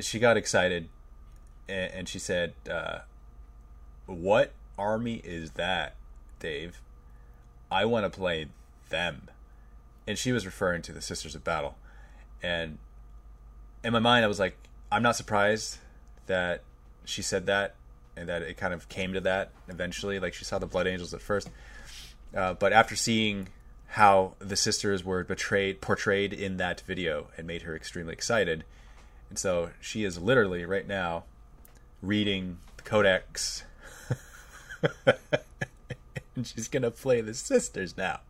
[0.00, 0.88] she got excited
[1.68, 3.00] and, and she said, uh,
[4.06, 5.96] "What army is that,
[6.38, 6.80] Dave?
[7.70, 8.48] I want to play
[8.90, 9.28] them."
[10.06, 11.76] And she was referring to the Sisters of Battle,
[12.42, 12.78] and
[13.84, 14.56] in my mind, I was like,
[14.90, 15.78] "I'm not surprised
[16.26, 16.62] that
[17.04, 17.74] she said that,
[18.16, 20.18] and that it kind of came to that eventually.
[20.18, 21.50] Like she saw the Blood Angels at first,
[22.34, 23.48] uh, but after seeing."
[23.96, 28.64] How the sisters were betrayed, portrayed in that video, it made her extremely excited.
[29.28, 31.24] And so she is literally right now
[32.02, 33.64] reading the codex.
[35.06, 38.20] and she's gonna play the sisters now.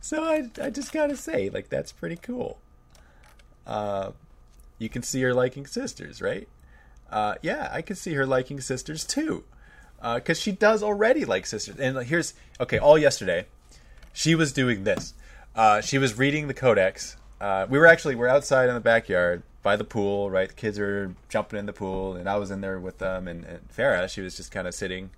[0.00, 2.58] So I, I just gotta say, like that's pretty cool.
[3.66, 4.12] Uh,
[4.78, 6.48] you can see her liking sisters, right?
[7.10, 9.44] Uh, yeah, I can see her liking sisters too,
[9.96, 11.78] because uh, she does already like sisters.
[11.78, 12.78] And here's okay.
[12.78, 13.46] All yesterday,
[14.12, 15.14] she was doing this.
[15.54, 17.16] Uh, she was reading the codex.
[17.40, 20.48] Uh, we were actually we're outside in the backyard by the pool, right?
[20.48, 23.28] The kids are jumping in the pool, and I was in there with them.
[23.28, 25.10] And, and Farah, she was just kind of sitting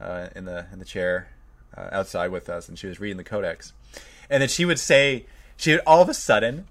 [0.00, 1.28] uh, in the in the chair
[1.76, 3.72] uh, outside with us, and she was reading the codex.
[4.30, 6.66] And then she would say, she would all of a sudden,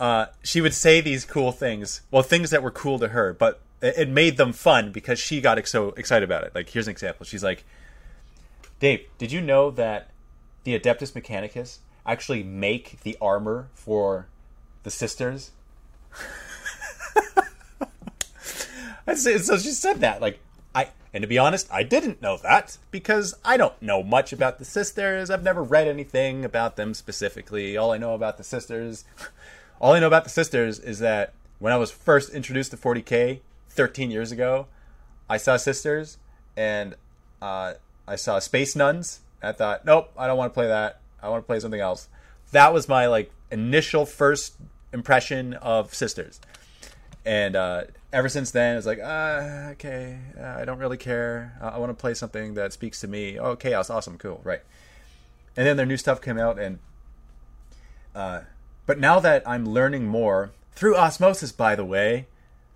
[0.00, 2.00] uh, she would say these cool things.
[2.10, 5.64] Well, things that were cool to her, but it, made them fun because she got
[5.68, 6.54] so excited about it.
[6.54, 7.24] Like, here's an example.
[7.24, 7.64] She's like,
[8.80, 10.10] Dave, did you know that
[10.64, 14.26] the Adeptus Mechanicus actually make the armor for
[14.82, 15.52] the sisters
[19.14, 20.40] so she said that like
[20.74, 24.58] I and to be honest, I didn't know that because I don't know much about
[24.58, 25.28] the sisters.
[25.28, 27.76] I've never read anything about them specifically.
[27.76, 29.04] All I know about the sisters,
[29.80, 33.40] all I know about the sisters is that when I was first introduced to 40k
[33.70, 34.66] 13 years ago,
[35.28, 36.18] I saw sisters
[36.56, 36.94] and
[37.40, 37.74] uh,
[38.06, 39.20] I saw space nuns.
[39.42, 41.00] I thought, nope, I don't want to play that.
[41.22, 42.08] I want to play something else.
[42.52, 44.56] That was my like initial first
[44.92, 46.40] impression of Sisters.
[47.24, 51.56] And uh, ever since then, it's like, uh, okay, uh, I don't really care.
[51.60, 53.38] I want to play something that speaks to me.
[53.38, 54.62] Oh, Chaos, awesome, cool, right.
[55.56, 56.78] And then their new stuff came out, and
[58.14, 58.40] uh,
[58.90, 62.26] but now that I'm learning more through osmosis, by the way,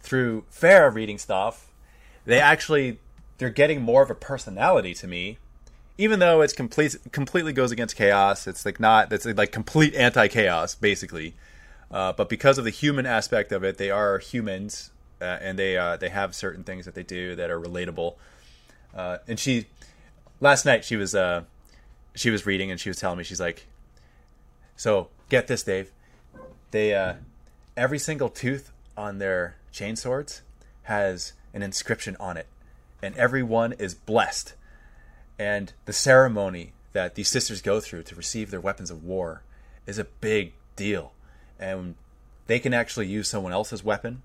[0.01, 1.73] through Farah reading stuff,
[2.25, 3.01] they actually
[3.39, 5.39] they're getting more of a personality to me.
[5.99, 10.77] Even though it's complete completely goes against chaos it's like not it's like complete anti-chaos
[10.77, 11.35] basically.
[11.91, 15.77] Uh, but because of the human aspect of it, they are humans, uh, and they
[15.77, 18.15] uh, they have certain things that they do that are relatable.
[18.95, 19.67] Uh, and she,
[20.39, 21.43] last night, she was uh,
[22.15, 23.67] she was reading, and she was telling me she's like,
[24.77, 25.91] so get this, Dave,
[26.75, 27.15] they uh,
[27.77, 30.43] every single tooth on their chain swords
[30.85, 32.49] has an inscription on it,
[33.01, 34.55] and every one is blessed.
[35.39, 39.43] And the ceremony that these sisters go through to receive their weapons of war
[39.87, 41.13] is a big deal
[41.59, 41.95] and
[42.47, 44.23] they can actually use someone else's weapon.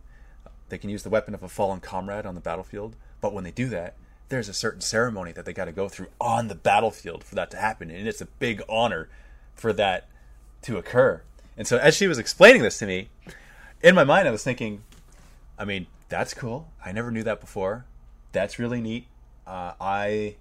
[0.70, 2.96] They can use the weapon of a fallen comrade on the battlefield.
[3.22, 3.96] But when they do that,
[4.30, 7.50] there's a certain ceremony that they got to go through on the battlefield for that
[7.52, 9.10] to happen, and it's a big honor
[9.56, 10.08] for that
[10.64, 11.22] to occur.
[11.60, 13.10] And so, as she was explaining this to me,
[13.84, 14.82] in my mind, I was thinking,
[15.58, 16.72] I mean, that's cool.
[16.84, 17.84] I never knew that before.
[18.32, 19.08] That's really neat.
[19.46, 20.38] Uh, I,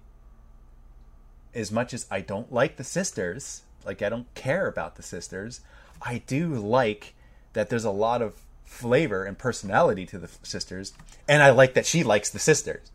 [1.53, 5.59] as much as I don't like the sisters, like I don't care about the sisters,
[6.01, 7.15] I do like
[7.51, 10.93] that there's a lot of flavor and personality to the sisters,
[11.27, 12.91] and I like that she likes the sisters.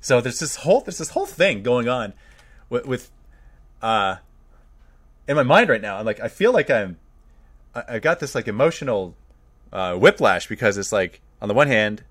[0.00, 2.14] So there's this whole there's this whole thing going on
[2.68, 3.10] with, with
[3.80, 4.16] uh
[5.28, 5.98] in my mind right now.
[5.98, 6.96] I'm like I feel like I'm
[7.74, 9.16] I, got this like emotional
[9.72, 12.04] uh, whiplash because it's like on the one hand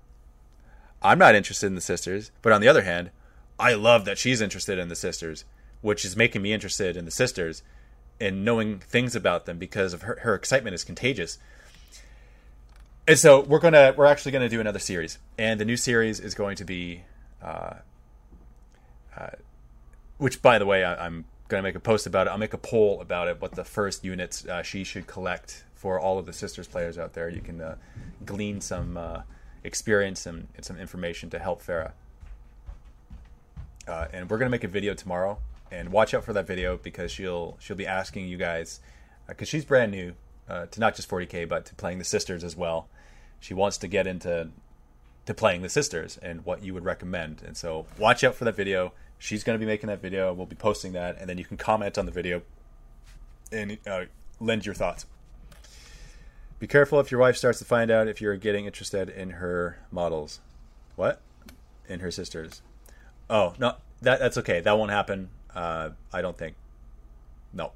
[1.02, 3.10] I'm not interested in the sisters, but on the other hand
[3.58, 5.44] I love that she's interested in the sisters,
[5.80, 7.62] which is making me interested in the sisters
[8.20, 11.38] and knowing things about them because of her, her excitement is contagious.
[13.06, 16.34] And so we're gonna we're actually gonna do another series, and the new series is
[16.34, 17.02] going to be,
[17.42, 17.74] uh,
[19.16, 19.30] uh,
[20.16, 22.30] which by the way I, am gonna make a post about it.
[22.30, 23.40] I'll make a poll about it.
[23.40, 27.12] What the first units uh, she should collect for all of the sisters players out
[27.12, 27.28] there.
[27.28, 27.76] You can uh,
[28.24, 29.22] glean some uh,
[29.64, 31.92] experience and, and, some information to help Farah.
[33.86, 35.38] Uh, and we're gonna make a video tomorrow,
[35.70, 38.80] and watch out for that video because she'll she'll be asking you guys
[39.28, 40.14] because uh, she's brand new
[40.48, 42.88] uh, to not just 40k but to playing the sisters as well.
[43.40, 44.48] She wants to get into
[45.26, 47.42] to playing the sisters and what you would recommend.
[47.44, 48.92] And so watch out for that video.
[49.24, 50.34] She's going to be making that video.
[50.34, 52.42] We'll be posting that, and then you can comment on the video
[53.50, 54.04] and uh,
[54.38, 55.06] lend your thoughts.
[56.58, 59.78] Be careful if your wife starts to find out if you're getting interested in her
[59.90, 60.40] models.
[60.96, 61.22] What?
[61.88, 62.60] In her sisters.
[63.30, 64.60] Oh no, that that's okay.
[64.60, 65.30] That won't happen.
[65.54, 66.56] Uh, I don't think.
[67.50, 67.72] No.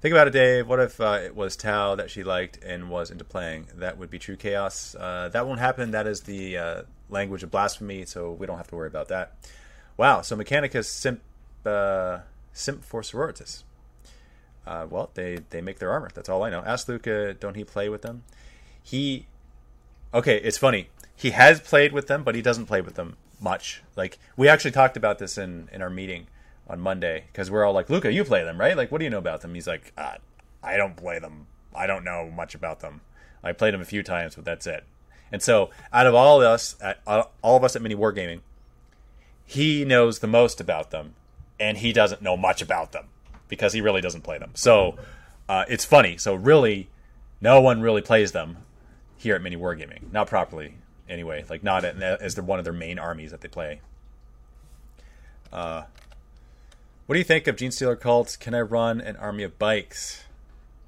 [0.00, 0.68] Think about it, Dave.
[0.68, 3.66] What if uh, it was Tau that she liked and was into playing?
[3.74, 4.96] That would be true chaos.
[4.98, 5.90] Uh, that won't happen.
[5.90, 9.34] That is the uh, language of blasphemy, so we don't have to worry about that.
[9.96, 10.22] Wow.
[10.22, 11.20] So Mechanicus simp
[11.64, 12.20] uh,
[12.52, 13.62] simp for sororitas.
[14.66, 16.10] Uh, well, they they make their armor.
[16.14, 16.62] That's all I know.
[16.64, 17.34] Ask Luca.
[17.34, 18.24] Don't he play with them?
[18.82, 19.26] He.
[20.14, 20.88] Okay, it's funny.
[21.16, 23.82] He has played with them, but he doesn't play with them much.
[23.96, 26.26] Like we actually talked about this in in our meeting
[26.68, 28.76] on Monday because we're all like, Luca, you play them, right?
[28.76, 29.54] Like, what do you know about them?
[29.54, 30.16] He's like, ah,
[30.62, 31.46] I don't play them.
[31.74, 33.00] I don't know much about them.
[33.42, 34.84] I played them a few times, but that's it.
[35.32, 36.76] And so, out of all of us,
[37.06, 38.40] all of us at Mini Wargaming,
[39.44, 41.14] he knows the most about them,
[41.58, 43.06] and he doesn't know much about them
[43.48, 44.50] because he really doesn't play them.
[44.54, 44.96] So,
[45.48, 46.16] uh, it's funny.
[46.16, 46.88] So, really,
[47.40, 48.58] no one really plays them
[49.16, 50.74] here at Mini Wargaming, not properly
[51.08, 51.44] anyway.
[51.48, 53.80] Like not as one of their main armies that they play.
[55.52, 55.82] Uh,
[57.06, 58.36] what do you think of Genestealer cults?
[58.36, 60.24] Can I run an army of bikes?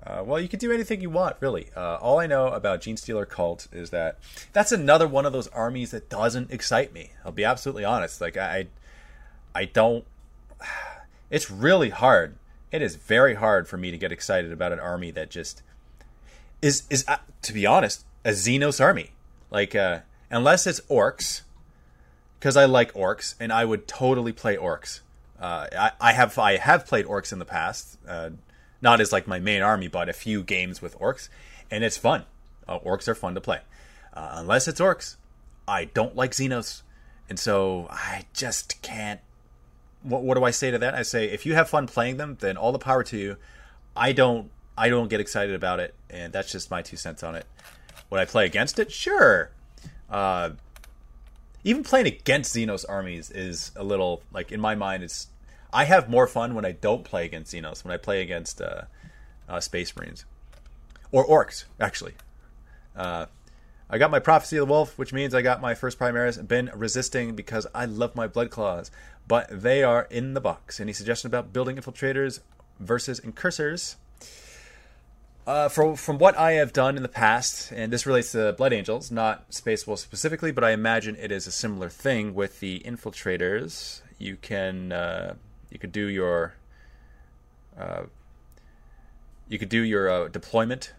[0.07, 1.69] Uh, well, you can do anything you want, really.
[1.75, 4.19] Uh, all I know about Genestealer cult is that
[4.53, 7.13] that's another one of those armies that doesn't excite me.
[7.25, 8.21] I'll be absolutely honest.
[8.21, 8.67] Like I,
[9.55, 10.05] I don't.
[11.31, 12.37] It's really hard.
[12.71, 15.63] It is very hard for me to get excited about an army that just
[16.63, 19.11] is is uh, to be honest a Xenos army.
[19.51, 21.43] Like uh, unless it's orcs,
[22.39, 25.01] because I like orcs, and I would totally play orcs.
[25.41, 28.31] Uh, I, I, have I have played orcs in the past, uh,
[28.85, 31.29] not as like my main army, but a few games with orcs,
[31.71, 32.25] and it's fun.
[32.69, 33.61] Uh, orcs are fun to play,
[34.13, 35.17] uh, unless it's orcs.
[35.67, 36.83] I don't like Xenos,
[37.29, 39.21] and so I just can't.
[40.03, 40.95] What, what do I say to that?
[40.95, 43.37] I say if you have fun playing them, then all the power to you.
[43.97, 44.51] I don't.
[44.77, 47.47] I don't get excited about it, and that's just my two cents on it.
[48.11, 48.93] Would I play against it?
[48.93, 49.51] Sure.
[50.11, 50.51] Uh,
[51.65, 55.03] even playing against Xenos armies is a little like in my mind.
[55.03, 55.29] It's
[55.75, 58.83] I have more fun when I don't play against Xenos when I play against uh,
[59.49, 60.25] uh, Space Marines
[61.11, 61.65] or Orcs.
[61.81, 62.15] Actually,
[62.97, 63.27] uh,
[63.91, 66.47] I got my Prophecy of the Wolf, which means I got my first Primaris.
[66.47, 68.93] Been resisting because I love my Blood Claws,
[69.27, 70.79] but they are in the box.
[70.79, 72.39] Any suggestion about building infiltrators
[72.79, 73.97] versus incursors?
[75.47, 78.73] Uh, from from what I have done in the past, and this relates to Blood
[78.73, 82.81] Angels, not Space Wolves specifically, but I imagine it is a similar thing with the
[82.81, 84.01] infiltrators.
[84.19, 85.35] You can uh,
[85.75, 86.55] you could do your
[87.79, 88.05] uh,
[89.49, 90.95] you could do your uh, deployment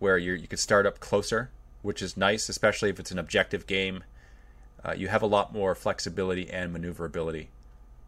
[0.00, 3.66] where you you could start up closer, which is nice, especially if it's an objective
[3.66, 4.04] game.
[4.84, 7.48] Uh, you have a lot more flexibility and maneuverability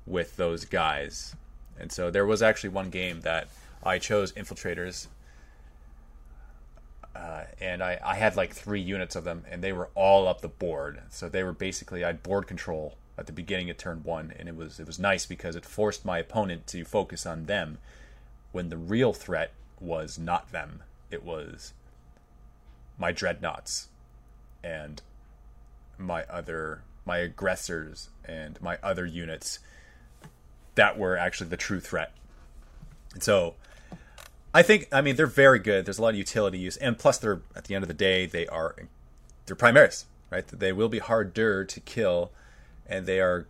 [0.07, 1.35] with those guys,
[1.79, 3.49] and so there was actually one game that
[3.83, 5.07] I chose infiltrators
[7.15, 10.41] uh, and I, I had like three units of them, and they were all up
[10.41, 11.03] the board.
[11.11, 14.49] So they were basically I had board control at the beginning of turn one, and
[14.49, 17.79] it was it was nice because it forced my opponent to focus on them
[18.51, 20.83] when the real threat was not them.
[21.11, 21.75] It was
[22.99, 23.89] my dreadnoughts
[24.65, 25.03] and
[25.99, 29.59] my other my aggressors and my other units
[30.75, 32.13] that were actually the true threat.
[33.13, 33.55] And so
[34.55, 35.85] I think I mean they're very good.
[35.85, 38.25] There's a lot of utility use, and plus they're at the end of the day
[38.25, 38.75] they are
[39.45, 40.47] they're Primaris, right?
[40.47, 42.33] They will be harder to kill,
[42.91, 43.47] and they are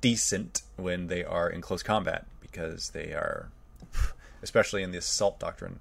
[0.00, 3.48] decent when they are in close combat because they are,
[4.42, 5.80] especially in the assault doctrine,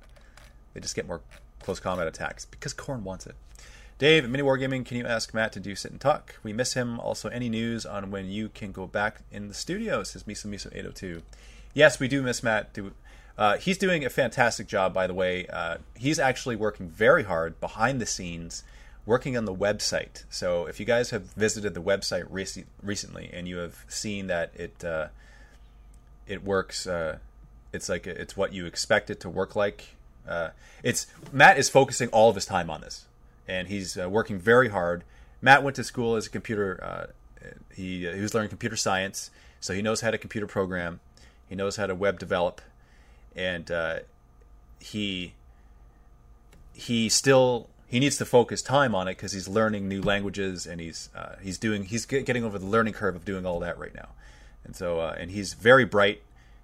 [0.74, 1.22] they just get more
[1.62, 3.36] close combat attacks because Khorne wants it.
[3.98, 6.36] Dave, Mini Wargaming, can you ask Matt to do sit and talk?
[6.44, 7.00] We miss him.
[7.00, 10.04] Also, any news on when you can go back in the studio?
[10.04, 11.22] Says Miso Miso 802.
[11.74, 12.78] Yes, we do miss Matt.
[13.38, 15.48] Uh, he's doing a fantastic job, by the way.
[15.48, 18.64] Uh, he's actually working very hard behind the scenes,
[19.06, 20.24] working on the website.
[20.30, 24.52] So if you guys have visited the website rec- recently and you have seen that
[24.56, 25.08] it uh,
[26.28, 27.20] it works, uh,
[27.72, 29.96] it's like it's what you expect it to work like.
[30.28, 30.50] Uh,
[30.84, 33.06] it's Matt is focusing all of his time on this,
[33.48, 35.04] and he's uh, working very hard.
[35.42, 37.10] Matt went to school as a computer.
[37.76, 39.30] he he was learning computer science,
[39.60, 41.00] so he knows how to computer program
[41.48, 42.62] He knows how to web develop,
[43.36, 44.00] and uh,
[44.80, 45.34] he
[46.74, 50.82] he still he needs to focus time on it because he's learning new languages and
[50.82, 53.94] he's uh, he's doing he's getting over the learning curve of doing all that right
[53.94, 54.10] now,
[54.64, 56.22] and so uh, and he's very bright.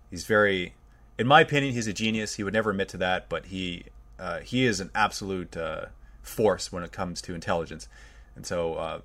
[0.10, 0.74] He's very,
[1.18, 2.36] in my opinion, he's a genius.
[2.36, 3.86] He would never admit to that, but he
[4.20, 5.86] uh, he is an absolute uh,
[6.22, 7.88] force when it comes to intelligence,
[8.36, 9.00] and so uh,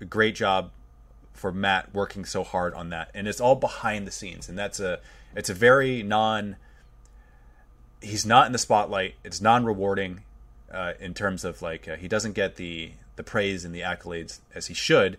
[0.00, 0.70] a great job
[1.32, 4.78] for Matt working so hard on that, and it's all behind the scenes, and that's
[4.78, 5.00] a
[5.34, 6.56] it's a very non.
[8.00, 9.14] He's not in the spotlight.
[9.22, 10.22] It's non-rewarding
[10.72, 14.40] uh, in terms of like uh, he doesn't get the the praise and the accolades
[14.54, 15.18] as he should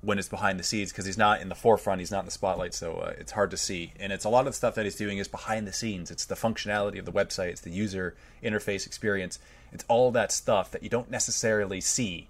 [0.00, 2.00] when it's behind the scenes because he's not in the forefront.
[2.00, 3.92] He's not in the spotlight, so uh, it's hard to see.
[3.98, 6.10] And it's a lot of the stuff that he's doing is behind the scenes.
[6.10, 7.48] It's the functionality of the website.
[7.48, 9.38] It's the user interface experience.
[9.72, 12.28] It's all that stuff that you don't necessarily see.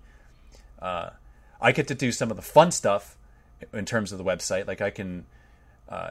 [0.81, 1.11] Uh,
[1.61, 3.17] I get to do some of the fun stuff
[3.73, 4.67] in terms of the website.
[4.67, 5.27] Like I can
[5.89, 6.11] uh,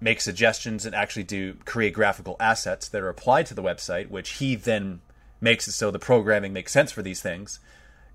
[0.00, 4.34] make suggestions and actually do create graphical assets that are applied to the website, which
[4.34, 5.00] he then
[5.40, 7.60] makes it so the programming makes sense for these things.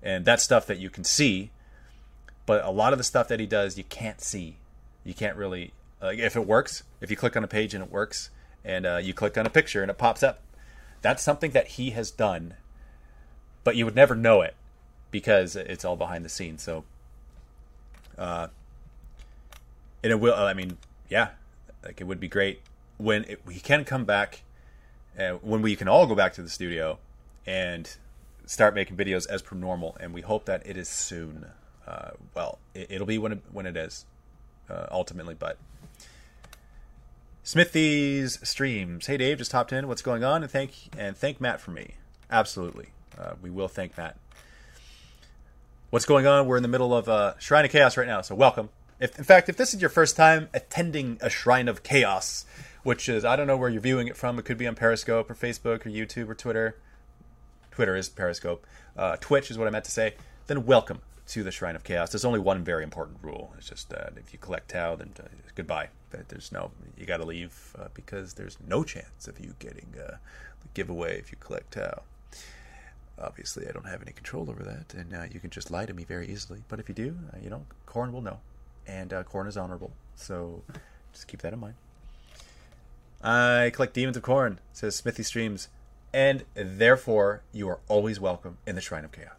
[0.02, 1.50] And that's stuff that you can see.
[2.46, 4.56] But a lot of the stuff that he does, you can't see.
[5.02, 5.72] You can't really,
[6.02, 8.30] if it works, if you click on a page and it works,
[8.64, 10.40] and uh, you click on a picture and it pops up,
[11.02, 12.54] that's something that he has done,
[13.62, 14.56] but you would never know it
[15.10, 16.62] because it's all behind the scenes.
[16.62, 16.84] So,
[18.16, 18.48] uh,
[20.02, 20.78] and it will, I mean,
[21.10, 21.28] yeah,
[21.84, 22.62] like it would be great
[22.96, 24.42] when it, we can come back,
[25.18, 26.98] uh, when we can all go back to the studio
[27.46, 27.96] and
[28.46, 29.96] start making videos as per normal.
[30.00, 31.46] And we hope that it is soon.
[31.86, 34.06] Uh, well, it, will be when it, when it is,
[34.70, 35.34] uh, ultimately.
[35.34, 35.58] But
[37.42, 39.06] Smithy's streams.
[39.06, 39.86] Hey Dave, just hopped in.
[39.86, 40.42] What's going on?
[40.42, 41.94] And thank and thank Matt for me.
[42.30, 42.88] Absolutely,
[43.18, 44.16] uh, we will thank Matt.
[45.90, 46.46] What's going on?
[46.46, 48.70] We're in the middle of uh, Shrine of Chaos right now, so welcome.
[48.98, 52.46] If in fact, if this is your first time attending a Shrine of Chaos,
[52.82, 54.38] which is I don't know where you're viewing it from.
[54.38, 56.76] It could be on Periscope or Facebook or YouTube or Twitter.
[57.74, 58.64] Twitter is Periscope.
[58.96, 60.14] Uh, Twitch is what I meant to say.
[60.46, 62.12] Then welcome to the Shrine of Chaos.
[62.12, 63.52] There's only one very important rule.
[63.58, 65.24] It's just that if you collect Tau, then uh,
[65.56, 65.88] goodbye.
[66.28, 70.18] There's no, you got to leave uh, because there's no chance of you getting uh,
[70.62, 72.02] the giveaway if you collect Tau.
[73.20, 75.92] Obviously, I don't have any control over that, and uh, you can just lie to
[75.94, 76.62] me very easily.
[76.68, 78.38] But if you do, uh, you know, Khorne will know,
[78.86, 79.90] and uh, Khorne is honorable.
[80.14, 80.62] So
[81.12, 81.74] just keep that in mind.
[83.20, 85.66] I collect Demons of Khorne, says Smithy Streams
[86.14, 89.34] and therefore you are always welcome in the Shrine of Chaos.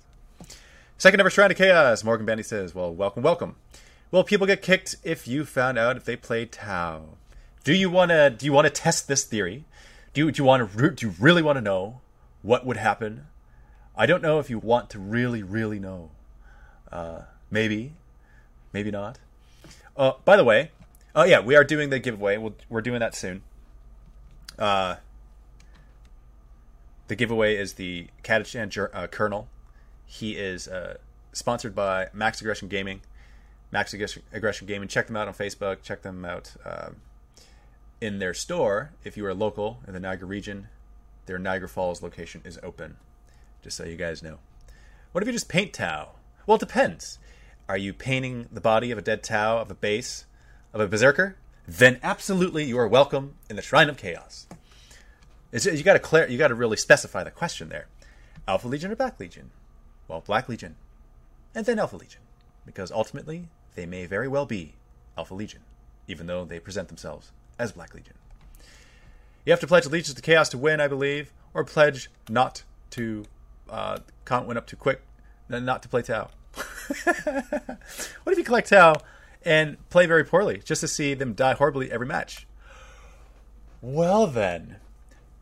[0.98, 3.56] Second ever Shrine of Chaos, Morgan Bandy says, Well, welcome, welcome.
[4.12, 7.06] Will people get kicked if you found out if they play Tau?
[7.64, 9.64] Do you wanna do you wanna test this theory?
[10.14, 12.02] Do you, do you want to do you really want to know
[12.42, 13.28] what would happen?
[13.96, 16.12] I don't know if you want to really really know.
[16.92, 17.94] Uh, maybe,
[18.74, 19.18] maybe not.
[19.96, 20.72] Uh, by the way,
[21.16, 22.36] oh yeah, we are doing the giveaway.
[22.38, 23.44] we we are doing that soon.
[24.60, 24.98] Uh,
[27.08, 29.48] the giveaway is the Catachan uh, Colonel.
[30.06, 30.98] He is uh,
[31.34, 33.02] sponsored by Max Aggression Gaming.
[33.72, 34.88] Max Aggression Gaming.
[34.88, 35.82] Check them out on Facebook.
[35.82, 36.98] Check them out um,
[38.00, 40.68] in their store if you are local in the Niagara region.
[41.26, 42.98] Their Niagara Falls location is open.
[43.62, 44.40] Just so you guys know.
[45.12, 46.12] What if you just paint Tau?
[46.46, 47.20] Well, it depends.
[47.68, 50.26] Are you painting the body of a dead Tau of a base
[50.74, 51.36] of a berserker?
[51.68, 54.46] Then absolutely you are welcome in the Shrine of Chaos.
[55.56, 56.28] It's, you got to clear.
[56.28, 57.88] You got to really specify the question there.
[58.46, 59.52] Alpha Legion or Black Legion?
[60.10, 60.76] Well, Black Legion,
[61.56, 62.20] and then Alpha Legion,
[62.66, 64.74] because ultimately they may very well be
[65.18, 65.62] Alpha Legion,
[66.10, 68.16] even though they present themselves as Black Legion.
[69.46, 73.24] You have to pledge allegiance to chaos to win, I believe, or pledge not to
[73.70, 75.04] uh, count win up too quick,
[75.48, 76.32] not to play Tau.
[77.14, 78.96] what if you collect Tau
[79.44, 82.46] and play very poorly just to see them die horribly every match?
[83.82, 84.78] Well then,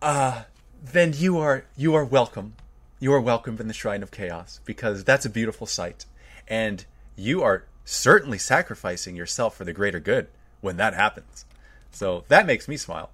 [0.03, 0.43] uh,
[0.83, 2.55] then you are you are welcome.
[2.99, 6.05] You are welcome in the Shrine of Chaos because that's a beautiful sight,
[6.47, 6.85] and
[7.15, 10.27] you are certainly sacrificing yourself for the greater good
[10.61, 11.45] when that happens.
[11.91, 13.11] So that makes me smile.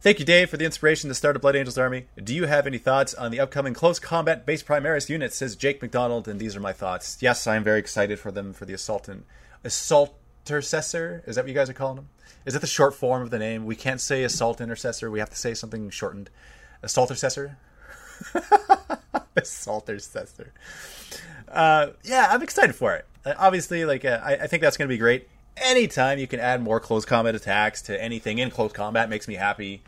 [0.00, 2.06] Thank you, Dave, for the inspiration to start a Blood Angels army.
[2.22, 5.32] Do you have any thoughts on the upcoming close combat base Primaris unit?
[5.32, 7.18] Says Jake McDonald, and these are my thoughts.
[7.20, 9.24] Yes, I am very excited for them for the assault and
[9.64, 10.16] assault
[10.46, 11.22] intercessor.
[11.26, 12.08] Is that what you guys are calling them?
[12.44, 13.64] Is that the short form of the name?
[13.64, 15.10] We can't say assault intercessor.
[15.10, 16.30] We have to say something shortened.
[16.82, 17.58] Assault intercessor.
[19.36, 20.52] assault intercessor.
[21.48, 23.06] Uh, yeah, I'm excited for it.
[23.24, 25.28] Uh, obviously, like uh, I, I, think that's going to be great.
[25.56, 29.34] Anytime you can add more close combat attacks to anything in close combat makes me
[29.34, 29.82] happy.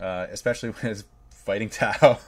[0.00, 2.18] Uh, especially when it's fighting Tau.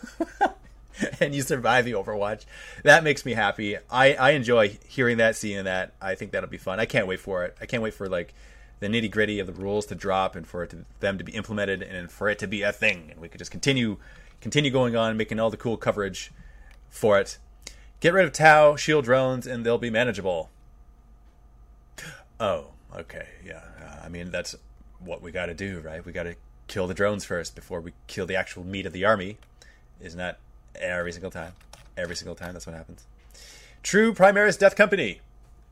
[1.20, 2.44] and you survive the Overwatch.
[2.82, 3.76] That makes me happy.
[3.90, 5.92] I, I enjoy hearing that, seeing that.
[6.00, 6.80] I think that'll be fun.
[6.80, 7.56] I can't wait for it.
[7.60, 8.34] I can't wait for like
[8.80, 11.32] the nitty gritty of the rules to drop and for it to, them to be
[11.32, 13.96] implemented and for it to be a thing, and we could just continue
[14.40, 16.30] continue going on, making all the cool coverage
[16.88, 17.38] for it.
[18.00, 20.50] Get rid of Tau, shield drones, and they'll be manageable.
[22.38, 23.62] Oh, okay, yeah.
[23.82, 24.54] Uh, I mean, that's
[25.00, 26.04] what we got to do, right?
[26.04, 26.36] We got to
[26.68, 29.38] kill the drones first before we kill the actual meat of the army.
[30.00, 30.38] Isn't that
[30.74, 31.52] every single time?
[31.96, 33.06] Every single time, that's what happens.
[33.82, 35.20] True Primaris Death Company.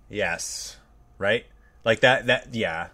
[0.08, 0.76] Yes,
[1.18, 1.46] right?
[1.84, 2.26] Like that.
[2.26, 2.88] That yeah.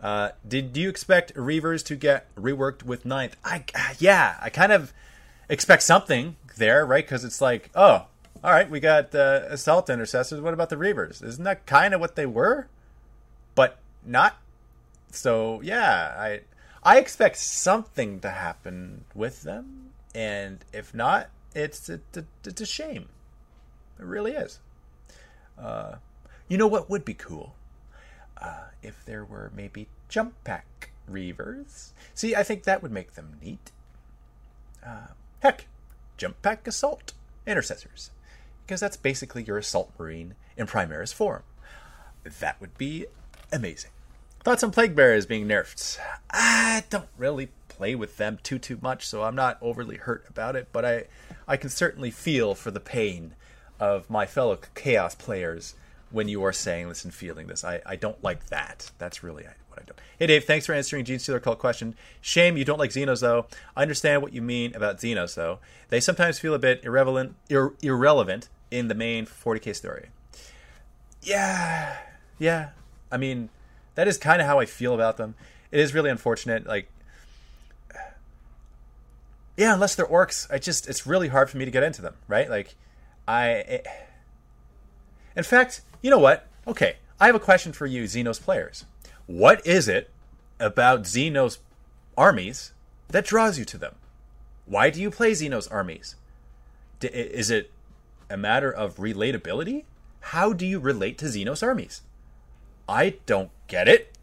[0.00, 3.36] Uh, did you expect Reivers to get reworked with Ninth?
[3.44, 3.64] I
[3.98, 4.92] yeah, I kind of
[5.48, 7.04] expect something there, right?
[7.04, 8.06] Because it's like, oh,
[8.42, 10.40] all right, we got uh, assault intercessors.
[10.40, 11.22] What about the Reivers?
[11.22, 12.68] Isn't that kind of what they were,
[13.54, 14.36] but not?
[15.10, 16.40] So yeah, I
[16.82, 22.00] I expect something to happen with them, and if not, it's a,
[22.44, 23.08] it's a shame.
[23.98, 24.60] It really is.
[25.58, 25.96] Uh,
[26.48, 27.54] you know what would be cool?
[28.40, 31.92] Uh, if there were maybe jump pack reivers.
[32.14, 33.70] See, I think that would make them neat.
[34.84, 35.08] Uh,
[35.40, 35.66] heck,
[36.16, 37.12] jump pack assault
[37.46, 38.10] intercessors.
[38.66, 41.42] Because that's basically your assault marine in Primaris form.
[42.40, 43.06] That would be
[43.52, 43.90] amazing.
[44.42, 45.98] Thoughts on plague bearers being nerfed?
[46.30, 50.56] I don't really play with them too too much, so I'm not overly hurt about
[50.56, 50.68] it.
[50.72, 51.04] But I,
[51.46, 53.34] I can certainly feel for the pain
[53.80, 55.74] of my fellow chaos players
[56.10, 57.64] when you are saying this and feeling this.
[57.64, 58.90] I, I don't like that.
[58.98, 59.98] That's really what I don't.
[60.18, 61.96] Hey Dave, thanks for answering Genestealer cult question.
[62.20, 63.46] Shame you don't like Xenos though.
[63.76, 65.58] I understand what you mean about Xenos though.
[65.88, 70.08] They sometimes feel a bit irrelevant, ir- irrelevant in the main 40k story.
[71.22, 71.96] Yeah,
[72.38, 72.70] yeah.
[73.10, 73.48] I mean,
[73.94, 75.34] that is kind of how I feel about them.
[75.70, 76.66] It is really unfortunate.
[76.66, 76.88] Like,
[79.56, 82.14] yeah, unless they're orcs, I just it's really hard for me to get into them.
[82.28, 82.48] Right?
[82.48, 82.74] Like,
[83.26, 83.48] I.
[83.50, 83.86] It,
[85.36, 86.46] in fact, you know what?
[86.66, 88.84] Okay, I have a question for you, Xenos players.
[89.26, 90.10] What is it
[90.60, 91.58] about Xenos
[92.16, 92.72] armies
[93.08, 93.94] that draws you to them?
[94.66, 96.16] Why do you play Xenos armies?
[97.00, 97.70] D- is it
[98.30, 99.84] a matter of relatability?
[100.20, 102.02] How do you relate to Xenos armies?
[102.88, 104.16] I don't get it.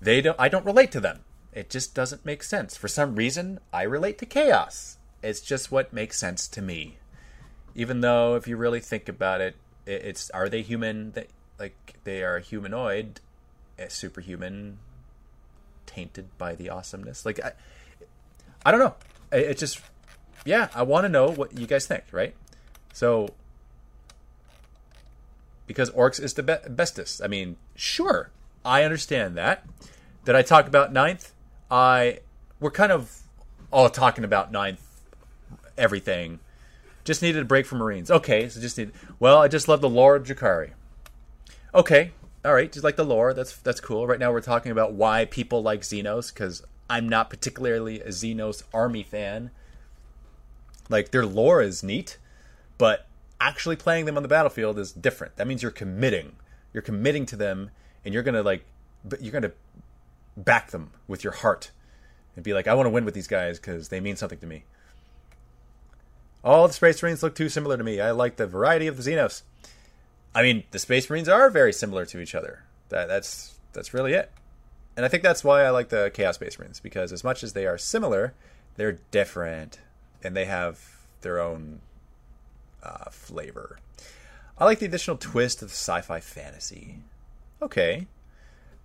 [0.00, 1.20] They don't I don't relate to them.
[1.54, 2.76] It just doesn't make sense.
[2.76, 4.98] For some reason, I relate to chaos.
[5.22, 6.98] It's just what makes sense to me.
[7.76, 11.28] Even though if you really think about it, it's are they human that
[11.58, 13.20] like they are humanoid,
[13.88, 14.78] superhuman
[15.86, 17.24] tainted by the awesomeness.
[17.24, 17.52] Like I
[18.66, 18.94] I don't know.
[19.32, 19.80] It, it just
[20.44, 22.34] yeah, I want to know what you guys think, right?
[22.92, 23.28] So
[25.66, 27.22] because orcs is the be- bestest.
[27.22, 28.30] I mean, sure,
[28.64, 29.64] I understand that.
[30.24, 31.32] Did I talk about ninth?
[31.70, 32.20] I
[32.60, 33.20] we're kind of
[33.70, 34.80] all talking about ninth
[35.76, 36.40] everything.
[37.04, 38.10] Just needed a break from Marines.
[38.10, 38.92] Okay, so just need.
[39.18, 40.70] Well, I just love the lore of Drukhari.
[41.74, 42.12] Okay,
[42.44, 43.34] all right, just like the lore.
[43.34, 44.06] That's that's cool.
[44.06, 48.62] Right now, we're talking about why people like Xenos because I'm not particularly a Xenos
[48.72, 49.50] army fan.
[50.88, 52.18] Like their lore is neat,
[52.78, 53.06] but
[53.40, 55.36] actually playing them on the battlefield is different.
[55.36, 56.36] That means you're committing.
[56.72, 57.70] You're committing to them,
[58.04, 58.64] and you're gonna like,
[59.20, 59.52] you're gonna
[60.36, 61.70] back them with your heart,
[62.36, 64.46] and be like, I want to win with these guys because they mean something to
[64.46, 64.64] me.
[66.42, 68.00] All the Space Marines look too similar to me.
[68.00, 69.42] I like the variety of the Xenos.
[70.34, 72.64] I mean, the Space Marines are very similar to each other.
[72.90, 74.30] That that's that's really it.
[74.96, 77.52] And I think that's why I like the Chaos Space Marines because as much as
[77.52, 78.34] they are similar,
[78.76, 79.78] they're different
[80.22, 80.80] and they have
[81.22, 81.80] their own
[82.82, 83.78] uh, flavor.
[84.56, 86.98] I like the additional twist of sci-fi fantasy.
[87.60, 88.06] Okay.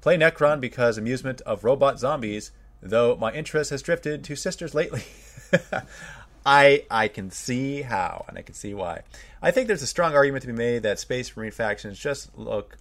[0.02, 5.04] Play Necron because amusement of robot zombies, though my interest has drifted to sisters lately.
[6.46, 9.02] I I can see how, and I can see why.
[9.42, 12.78] I think there's a strong argument to be made that Space Marine factions just look,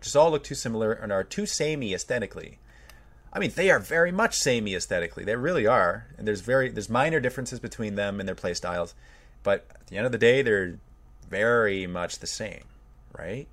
[0.00, 2.58] just all look too similar and are too samey aesthetically.
[3.32, 5.24] I mean, they are very much samey aesthetically.
[5.24, 8.94] They really are, and there's very there's minor differences between them and their play styles.
[9.42, 10.78] But at the end of the day, they're
[11.28, 12.64] very much the same,
[13.16, 13.46] right?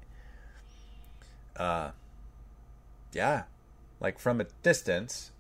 [1.56, 1.92] Uh,
[3.16, 3.44] yeah,
[4.02, 5.32] like from a distance,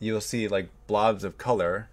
[0.00, 1.88] you'll see like blobs of color.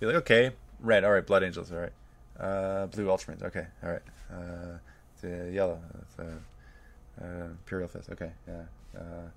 [0.00, 1.92] You're like, okay, red, all right, blood angels, all right,
[2.38, 4.78] uh, blue ultramarines, okay, all right, uh,
[5.20, 5.80] the yellow,
[6.18, 6.22] uh,
[7.20, 8.62] uh, imperial fist, okay, yeah,
[8.96, 9.28] uh,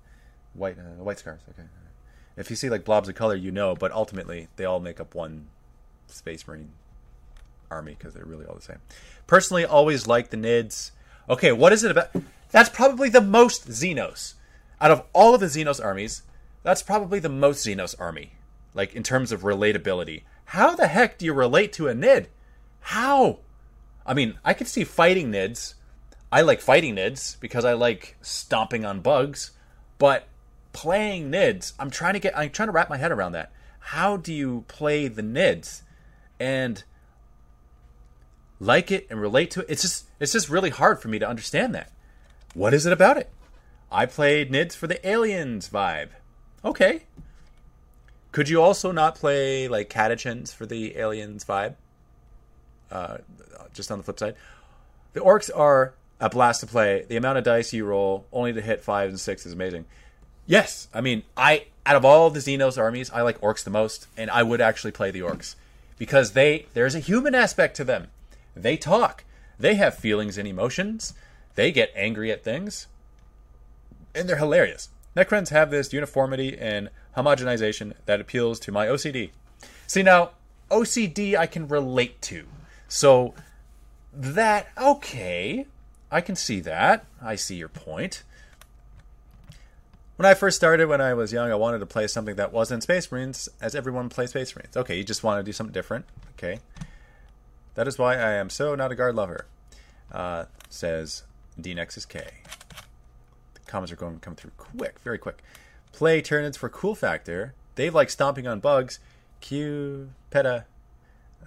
[0.54, 1.68] white, uh, white scars, okay.
[2.36, 5.14] If you see like blobs of color, you know, but ultimately they all make up
[5.14, 5.48] one
[6.06, 6.70] space marine
[7.70, 8.78] army because they're really all the same.
[9.26, 10.92] Personally, always like the Nids.
[11.28, 12.08] Okay, what is it about?
[12.50, 14.34] That's probably the most Xenos
[14.82, 16.22] out of all of the Xenos armies.
[16.62, 18.32] That's probably the most Xenos army,
[18.74, 20.24] like in terms of relatability.
[20.46, 22.28] How the heck do you relate to a Nid?
[22.80, 23.38] How?
[24.04, 25.74] I mean, I could see fighting Nids.
[26.30, 29.52] I like fighting Nids because I like stomping on bugs.
[29.98, 30.26] But
[30.72, 33.52] playing NIDS, I'm trying to get I'm trying to wrap my head around that.
[33.78, 35.82] How do you play the NIDS
[36.40, 36.82] and
[38.58, 39.66] like it and relate to it?
[39.68, 41.92] It's just it's just really hard for me to understand that.
[42.54, 43.30] What is it about it?
[43.92, 46.08] I played NIDS for the aliens vibe.
[46.64, 47.02] Okay.
[48.32, 51.74] Could you also not play like Catachans for the aliens vibe?
[52.90, 53.18] Uh,
[53.74, 54.34] just on the flip side,
[55.12, 57.04] the orcs are a blast to play.
[57.06, 59.84] The amount of dice you roll only to hit five and six is amazing.
[60.46, 64.06] Yes, I mean, I out of all the Xenos armies, I like orcs the most,
[64.16, 65.56] and I would actually play the orcs
[65.98, 68.08] because they there's a human aspect to them.
[68.54, 69.24] They talk,
[69.58, 71.14] they have feelings and emotions,
[71.54, 72.86] they get angry at things,
[74.14, 74.88] and they're hilarious.
[75.16, 79.30] Necrons have this uniformity and homogenization that appeals to my OCD.
[79.86, 80.30] See now,
[80.70, 82.44] OCD I can relate to.
[82.88, 83.34] So
[84.12, 85.66] that okay,
[86.10, 87.04] I can see that.
[87.20, 88.22] I see your point.
[90.16, 92.82] When I first started, when I was young, I wanted to play something that wasn't
[92.82, 94.76] Space Marines, as everyone plays Space Marines.
[94.76, 96.04] Okay, you just want to do something different.
[96.38, 96.60] Okay.
[97.74, 99.46] That is why I am so not a guard lover,
[100.12, 101.22] uh, says
[101.60, 102.20] DNexus K.
[102.60, 102.61] The
[103.72, 105.42] comments are going come through quick, very quick.
[105.92, 107.54] Play Tyranids for cool factor.
[107.74, 109.00] They like stomping on bugs.
[109.40, 110.66] Q PETA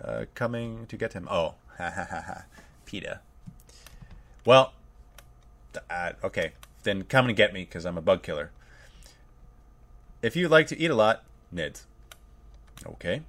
[0.04, 1.28] uh, coming to get him.
[1.30, 2.46] Oh, ha ha ha ha.
[2.88, 3.22] PETA.
[4.44, 4.74] Well,
[5.88, 8.50] uh, okay, then come and get me because I'm a bug killer.
[10.24, 11.24] If you like to eat a lot,
[11.54, 11.84] NIDS.
[12.88, 13.22] Okay.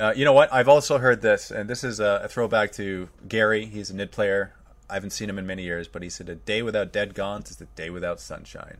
[0.00, 0.50] Uh, you know what?
[0.50, 3.66] I've also heard this, and this is a, a, throwback to Gary.
[3.66, 4.54] He's a NID player.
[4.92, 7.50] I haven't seen him in many years, but he said, A day without dead gaunts
[7.50, 8.76] is a day without sunshine.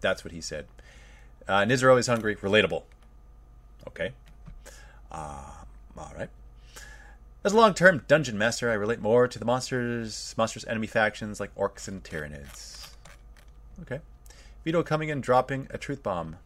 [0.00, 0.66] That's what he said.
[1.48, 2.36] Uh, are always hungry.
[2.36, 2.84] Relatable.
[3.88, 4.12] Okay.
[5.10, 5.50] Uh,
[5.98, 6.28] all right.
[7.42, 11.52] As a long-term dungeon master, I relate more to the monsters, monsters' enemy factions like
[11.56, 12.90] orcs and tyranids.
[13.80, 13.98] Okay.
[14.64, 16.36] Vito coming in, dropping a truth bomb.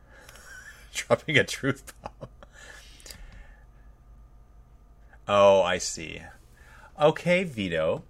[0.94, 2.30] dropping a truth bomb.
[5.28, 6.22] oh, I see.
[7.00, 8.04] Okay, Vito.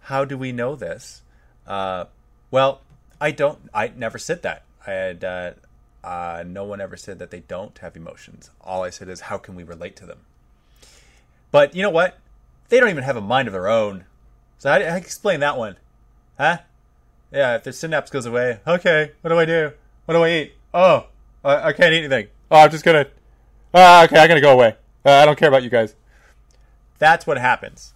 [0.00, 1.22] How do we know this?
[1.66, 2.04] Uh,
[2.50, 2.82] well,
[3.20, 3.58] I don't.
[3.72, 4.64] I never said that.
[4.86, 5.24] I had.
[5.24, 5.50] Uh,
[6.04, 8.50] uh, no one ever said that they don't have emotions.
[8.60, 10.20] All I said is, how can we relate to them?
[11.50, 12.18] But you know what?
[12.68, 14.04] They don't even have a mind of their own.
[14.58, 15.76] So do I explain that one?
[16.38, 16.58] Huh?
[17.32, 19.72] Yeah, if their synapse goes away, okay, what do I do?
[20.04, 20.54] What do I eat?
[20.72, 21.06] Oh,
[21.44, 22.28] I, I can't eat anything.
[22.50, 23.06] Oh, I'm just gonna.
[23.74, 24.76] Ah, okay, I'm gonna go away.
[25.04, 25.96] Uh, I don't care about you guys.
[26.98, 27.94] That's what happens.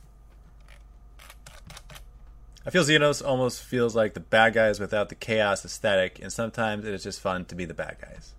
[2.71, 6.85] I feel Xenos almost feels like the bad guys without the chaos aesthetic, and sometimes
[6.85, 8.33] it is just fun to be the bad guys.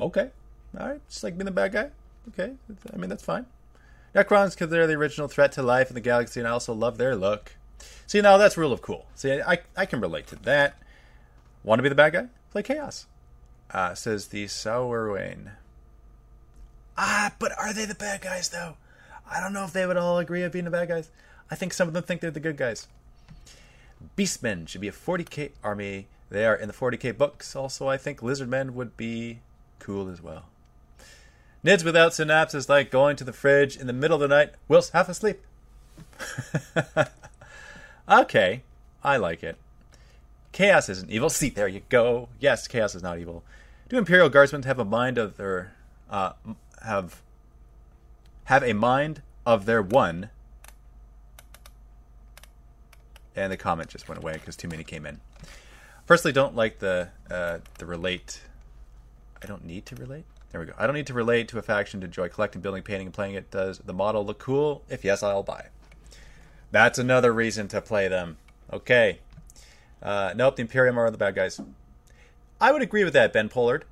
[0.00, 0.30] Okay,
[0.78, 1.90] all right, just like being the bad guy.
[2.28, 2.52] Okay,
[2.94, 3.46] I mean that's fine.
[4.14, 6.98] Necrons because they're the original threat to life in the galaxy, and I also love
[6.98, 7.56] their look.
[8.06, 9.06] See, now that's rule of cool.
[9.16, 10.78] See, I, I can relate to that.
[11.64, 12.26] Want to be the bad guy?
[12.52, 13.06] Play Chaos.
[13.72, 15.50] Uh, says the Sourwain.
[16.96, 18.76] Ah, but are they the bad guys, though?
[19.28, 21.10] I don't know if they would all agree on being the bad guys.
[21.50, 22.86] I think some of them think they're the good guys.
[24.16, 26.08] Beastmen should be a 40k army.
[26.30, 27.54] They are in the 40k books.
[27.54, 29.40] Also, I think Lizardmen would be
[29.78, 30.46] cool as well.
[31.64, 34.52] Nids without synapse is like going to the fridge in the middle of the night
[34.68, 35.42] whilst half asleep.
[38.08, 38.62] okay,
[39.02, 39.56] I like it.
[40.52, 41.28] Chaos isn't evil.
[41.28, 42.28] See, there you go.
[42.40, 43.42] Yes, chaos is not evil.
[43.88, 45.74] Do Imperial Guardsmen have a mind of their
[46.08, 46.32] uh,
[46.82, 47.22] have
[48.44, 50.30] have a mind of their one?
[53.36, 55.20] And the comment just went away because too many came in.
[56.06, 58.40] Personally, don't like the uh, the relate.
[59.42, 60.24] I don't need to relate.
[60.50, 60.72] There we go.
[60.78, 63.34] I don't need to relate to a faction to enjoy collecting, building, painting, and playing
[63.34, 63.50] it.
[63.50, 64.82] Does the model look cool?
[64.88, 65.66] If yes, I'll buy.
[66.70, 68.38] That's another reason to play them.
[68.72, 69.18] Okay.
[70.02, 71.60] Uh, nope, the Imperium are the bad guys.
[72.60, 73.84] I would agree with that, Ben Pollard.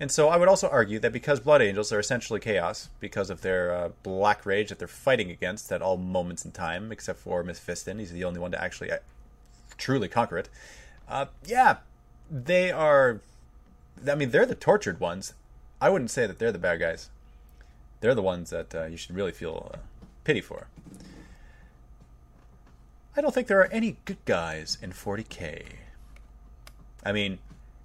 [0.00, 3.42] And so I would also argue that because Blood Angels are essentially chaos, because of
[3.42, 7.44] their uh, black rage that they're fighting against at all moments in time, except for
[7.44, 8.96] Mephiston, he's the only one to actually uh,
[9.76, 10.48] truly conquer it.
[11.06, 11.78] Uh, yeah,
[12.30, 13.20] they are.
[14.10, 15.34] I mean, they're the tortured ones.
[15.82, 17.10] I wouldn't say that they're the bad guys.
[18.00, 19.78] They're the ones that uh, you should really feel uh,
[20.24, 20.68] pity for.
[23.14, 25.64] I don't think there are any good guys in 40k.
[27.04, 27.38] I mean,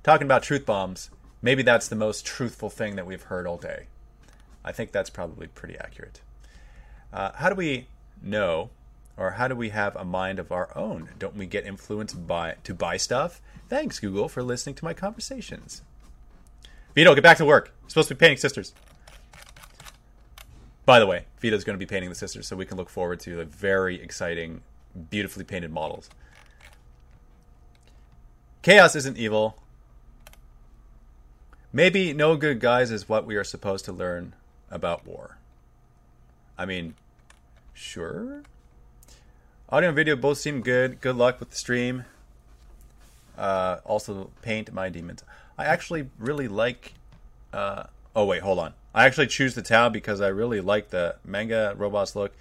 [0.03, 1.09] talking about truth bombs,
[1.45, 3.85] maybe that's the most truthful thing that we've heard all day.
[4.65, 6.21] I think that's probably pretty accurate.
[7.13, 7.87] Uh, how do we
[8.19, 8.71] know,
[9.15, 11.09] or how do we have a mind of our own?
[11.19, 13.41] Don't we get influenced by to buy stuff?
[13.69, 15.83] Thanks, Google, for listening to my conversations.
[16.95, 17.71] Vito, get back to work.
[17.83, 18.73] You're supposed to be painting sisters.
[20.83, 23.19] By the way, Vito's going to be painting the sisters, so we can look forward
[23.19, 24.61] to the very exciting,
[25.11, 26.09] beautifully painted models.
[28.63, 29.61] Chaos isn't evil.
[31.75, 34.31] Maybe no good guys is what we are supposed to learn
[34.71, 35.39] about war.
[36.57, 36.93] I mean,
[37.73, 38.43] sure.
[39.67, 41.01] Audio and video both seem good.
[41.01, 42.05] Good luck with the stream.
[43.37, 45.25] Uh, also, paint my demons.
[45.57, 46.93] I actually really like.
[47.51, 48.73] Uh, oh wait, hold on.
[48.93, 52.31] I actually choose the Tau because I really like the manga robots look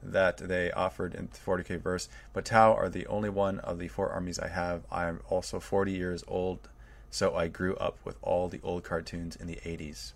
[0.00, 2.08] that they offered in 40k verse.
[2.32, 4.82] But Tau are the only one of the four armies I have.
[4.92, 6.68] I'm also 40 years old,
[7.16, 10.12] so I grew up with all the old cartoons in the 80s.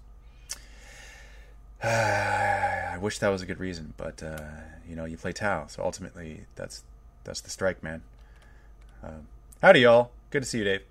[1.82, 4.42] I wish that was a good reason, but uh,
[4.86, 6.84] you know, you play Tau, so ultimately that's
[7.24, 8.02] that's the strike, man.
[9.02, 9.22] Uh,
[9.62, 10.10] howdy, y'all.
[10.28, 10.82] Good to see you, Dave.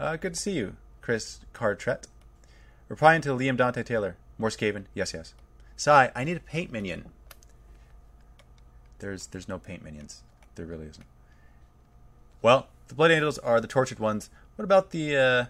[0.00, 2.06] Uh, good to see you, Chris Cartret.
[2.88, 4.16] Replying to Liam Dante Taylor.
[4.38, 4.86] More Skaven.
[4.94, 5.32] Yes, yes.
[5.76, 7.04] Sai, I need a paint minion.
[8.98, 10.24] There's there's no paint minions.
[10.56, 11.06] There really isn't.
[12.42, 14.28] Well, the Blood Angels are the tortured ones.
[14.56, 15.44] What about the uh,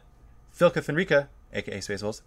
[0.56, 2.22] Vlka Fenryka, aka Space Wolves?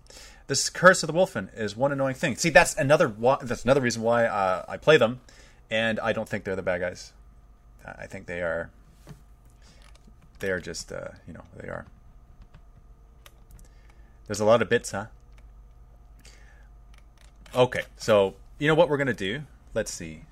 [0.47, 2.35] This Curse of the Wolfen is one annoying thing.
[2.35, 5.21] See, that's another that's another reason why uh, I play them,
[5.71, 7.13] and I don't think they're the bad guys.
[7.85, 8.69] I think they are.
[10.39, 11.85] They are just uh, you know they are.
[14.27, 15.05] There's a lot of bits, huh?
[17.55, 19.43] Okay, so you know what we're gonna do?
[19.73, 20.23] Let's see.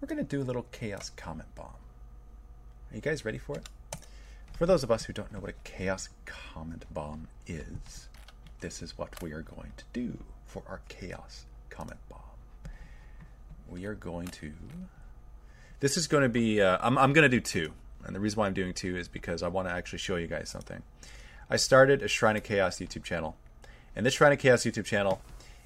[0.00, 1.66] We're gonna do a little chaos comment bomb.
[2.90, 3.68] Are you guys ready for it?
[4.54, 8.08] For those of us who don't know what a chaos comment bomb is,
[8.60, 12.20] this is what we are going to do for our chaos comment bomb.
[13.68, 14.52] We are going to.
[15.80, 16.62] This is going to be.
[16.62, 17.72] Uh, I'm, I'm going to do two.
[18.04, 20.28] And the reason why I'm doing two is because I want to actually show you
[20.28, 20.82] guys something.
[21.50, 23.36] I started a Shrine of Chaos YouTube channel.
[23.96, 25.20] And this Shrine of Chaos YouTube channel,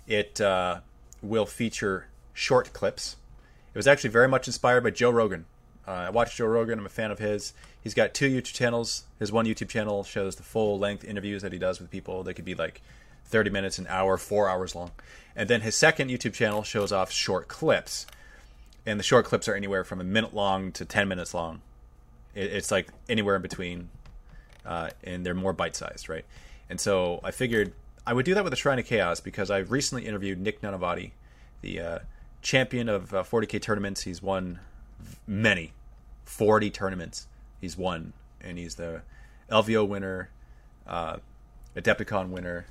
[0.06, 0.80] it uh,
[1.20, 3.16] will feature short clips.
[3.74, 5.44] It was actually very much inspired by Joe Rogan.
[5.88, 6.78] Uh, I watch Joe Rogan.
[6.78, 7.54] I'm a fan of his.
[7.80, 9.04] He's got two YouTube channels.
[9.18, 12.22] His one YouTube channel shows the full length interviews that he does with people.
[12.22, 12.82] They could be like
[13.24, 14.90] 30 minutes, an hour, four hours long.
[15.34, 18.06] And then his second YouTube channel shows off short clips.
[18.84, 21.62] And the short clips are anywhere from a minute long to 10 minutes long.
[22.34, 23.88] It, it's like anywhere in between.
[24.66, 26.26] Uh, and they're more bite sized, right?
[26.68, 27.72] And so I figured
[28.06, 31.12] I would do that with the Shrine of Chaos because I recently interviewed Nick Nanavati,
[31.62, 31.98] the uh,
[32.42, 34.02] champion of uh, 40k tournaments.
[34.02, 34.60] He's won
[35.26, 35.72] many,
[36.28, 37.26] 40 tournaments.
[37.60, 39.00] He's won, and he's the
[39.50, 40.28] LVO winner,
[40.86, 41.16] uh,
[41.74, 42.66] Adepticon winner,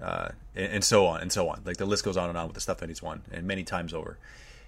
[0.00, 1.60] uh, and, and, so on and so on.
[1.64, 3.64] Like the list goes on and on with the stuff that he's won, and many
[3.64, 4.16] times over.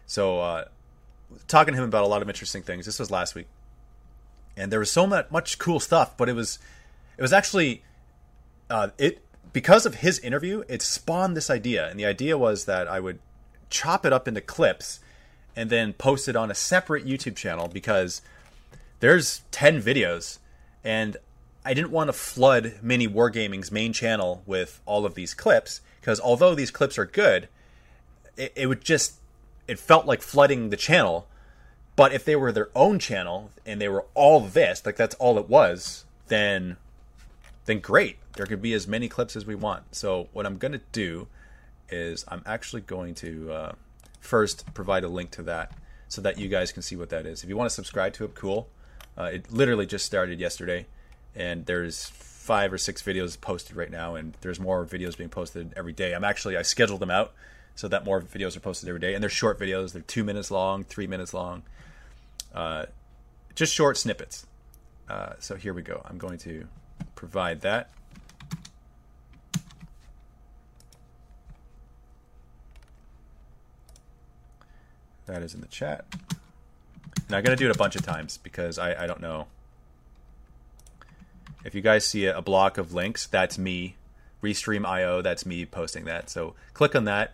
[0.06, 0.64] So, uh,
[1.48, 2.84] talking to him about a lot of interesting things.
[2.84, 3.46] This was last week,
[4.58, 6.16] and there was so much, much cool stuff.
[6.16, 6.58] But it was,
[7.16, 7.82] it was actually,
[8.68, 12.86] uh, it because of his interview, it spawned this idea, and the idea was that
[12.88, 13.20] I would
[13.70, 15.00] chop it up into clips
[15.54, 18.22] and then post it on a separate YouTube channel because
[19.00, 20.38] there's 10 videos
[20.84, 21.16] and
[21.64, 26.18] I didn't want to flood Mini Wargaming's main channel with all of these clips because
[26.18, 27.48] although these clips are good,
[28.36, 29.14] it, it, would just
[29.68, 31.28] it felt like flooding the channel.
[31.94, 35.38] But if they were their own channel and they were all this, like that's all
[35.38, 36.78] it was, then
[37.66, 38.16] then great.
[38.34, 39.94] There could be as many clips as we want.
[39.94, 41.28] So what I'm going to do
[41.90, 43.72] is I'm actually going to uh,
[44.22, 45.72] first provide a link to that
[46.08, 47.42] so that you guys can see what that is.
[47.42, 48.68] If you want to subscribe to it, cool.
[49.18, 50.86] Uh, it literally just started yesterday,
[51.34, 55.72] and there's five or six videos posted right now, and there's more videos being posted
[55.76, 56.14] every day.
[56.14, 57.32] I'm actually I scheduled them out
[57.74, 59.92] so that more videos are posted every day, and they're short videos.
[59.92, 61.62] They're two minutes long, three minutes long,
[62.54, 62.86] uh,
[63.54, 64.46] just short snippets.
[65.08, 66.02] Uh, so here we go.
[66.08, 66.68] I'm going to
[67.14, 67.90] provide that.
[75.32, 76.04] That is in the chat.
[77.26, 79.46] And I'm to do it a bunch of times because I, I don't know.
[81.64, 83.96] If you guys see a, a block of links, that's me.
[84.42, 86.28] Restream IO, that's me posting that.
[86.28, 87.32] So click on that.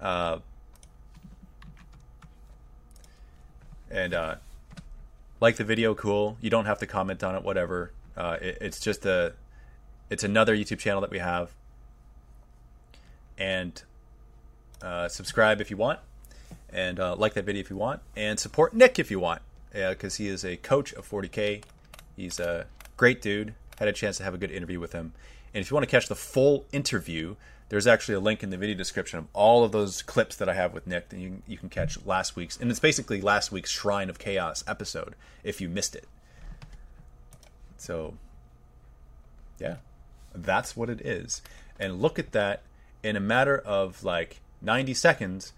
[0.00, 0.38] Uh,
[3.90, 4.36] and uh,
[5.40, 6.36] like the video, cool.
[6.40, 7.90] You don't have to comment on it, whatever.
[8.16, 9.32] Uh, it, it's just a,
[10.08, 11.50] it's another YouTube channel that we have.
[13.36, 13.82] And
[14.80, 15.98] uh, subscribe if you want,
[16.74, 19.40] and uh, like that video if you want, and support Nick if you want,
[19.72, 21.62] because he is a coach of 40k.
[22.16, 22.66] He's a
[22.96, 23.54] great dude.
[23.78, 25.12] Had a chance to have a good interview with him.
[25.54, 27.36] And if you want to catch the full interview,
[27.68, 30.54] there's actually a link in the video description of all of those clips that I
[30.54, 31.08] have with Nick.
[31.08, 34.62] Then you, you can catch last week's, and it's basically last week's Shrine of Chaos
[34.66, 36.06] episode if you missed it.
[37.76, 38.14] So,
[39.58, 39.76] yeah,
[40.34, 41.42] that's what it is.
[41.78, 42.62] And look at that
[43.02, 45.52] in a matter of like 90 seconds,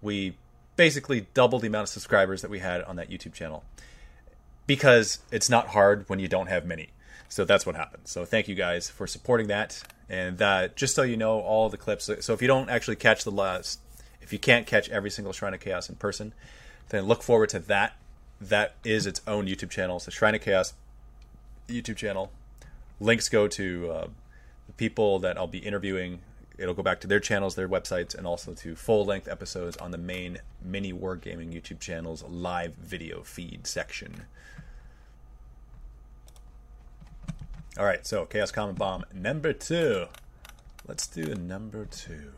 [0.00, 0.36] we
[0.78, 3.64] basically double the amount of subscribers that we had on that YouTube channel.
[4.66, 6.90] Because it's not hard when you don't have many.
[7.28, 8.04] So that's what happened.
[8.06, 9.82] So thank you guys for supporting that.
[10.08, 12.08] And uh, just so you know, all the clips.
[12.20, 13.80] So if you don't actually catch the last,
[14.22, 16.32] if you can't catch every single Shrine of Chaos in person,
[16.90, 17.96] then look forward to that.
[18.40, 19.98] That is its own YouTube channel.
[19.98, 20.74] So Shrine of Chaos
[21.68, 22.30] YouTube channel.
[23.00, 24.06] Links go to uh,
[24.68, 26.20] the people that I'll be interviewing.
[26.58, 29.92] It'll go back to their channels, their websites, and also to full length episodes on
[29.92, 34.24] the main Mini Wargaming YouTube channel's live video feed section.
[37.78, 40.06] All right, so Chaos Common Bomb number two.
[40.88, 42.32] Let's do number two.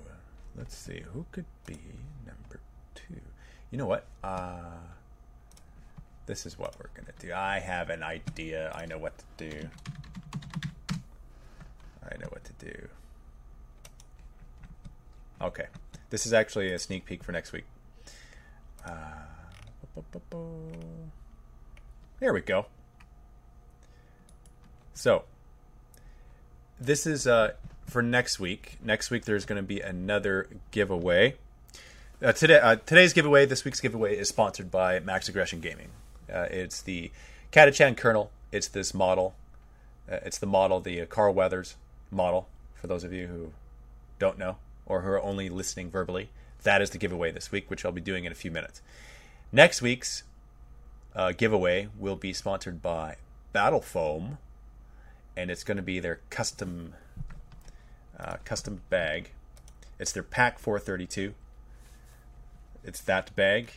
[0.54, 1.78] Let's see who could be
[2.26, 2.60] number
[2.94, 3.22] two.
[3.70, 4.06] You know what?
[4.22, 4.76] Uh,
[6.26, 7.32] this is what we're gonna do.
[7.32, 8.70] I have an idea.
[8.74, 9.68] I know what to do.
[12.04, 12.88] I know what to do.
[15.43, 15.66] Okay,
[16.11, 17.64] this is actually a sneak peek for next week.
[18.84, 18.91] Uh,
[22.18, 22.66] there we go.
[24.93, 25.24] So,
[26.78, 27.53] this is uh,
[27.86, 28.76] for next week.
[28.84, 31.36] Next week, there's going to be another giveaway.
[32.22, 35.88] Uh, today, uh, today's giveaway, this week's giveaway, is sponsored by Max Aggression Gaming.
[36.30, 37.11] Uh, it's the
[37.51, 38.30] Catachan Colonel.
[38.53, 39.34] It's this model.
[40.11, 41.76] Uh, it's the model, the uh, Carl Weathers
[42.11, 42.47] model.
[42.74, 43.53] For those of you who
[44.18, 44.57] don't know
[44.91, 46.30] or who are only listening verbally,
[46.64, 48.82] that is the giveaway this week, which I'll be doing in a few minutes.
[49.53, 50.24] Next week's
[51.14, 53.16] uh, giveaway will be sponsored by
[53.53, 54.38] Battle Foam
[55.36, 56.95] and it's going to be their custom
[58.18, 59.30] uh, custom bag.
[59.99, 61.34] It's their Pack 432.
[62.84, 63.72] It's that bag.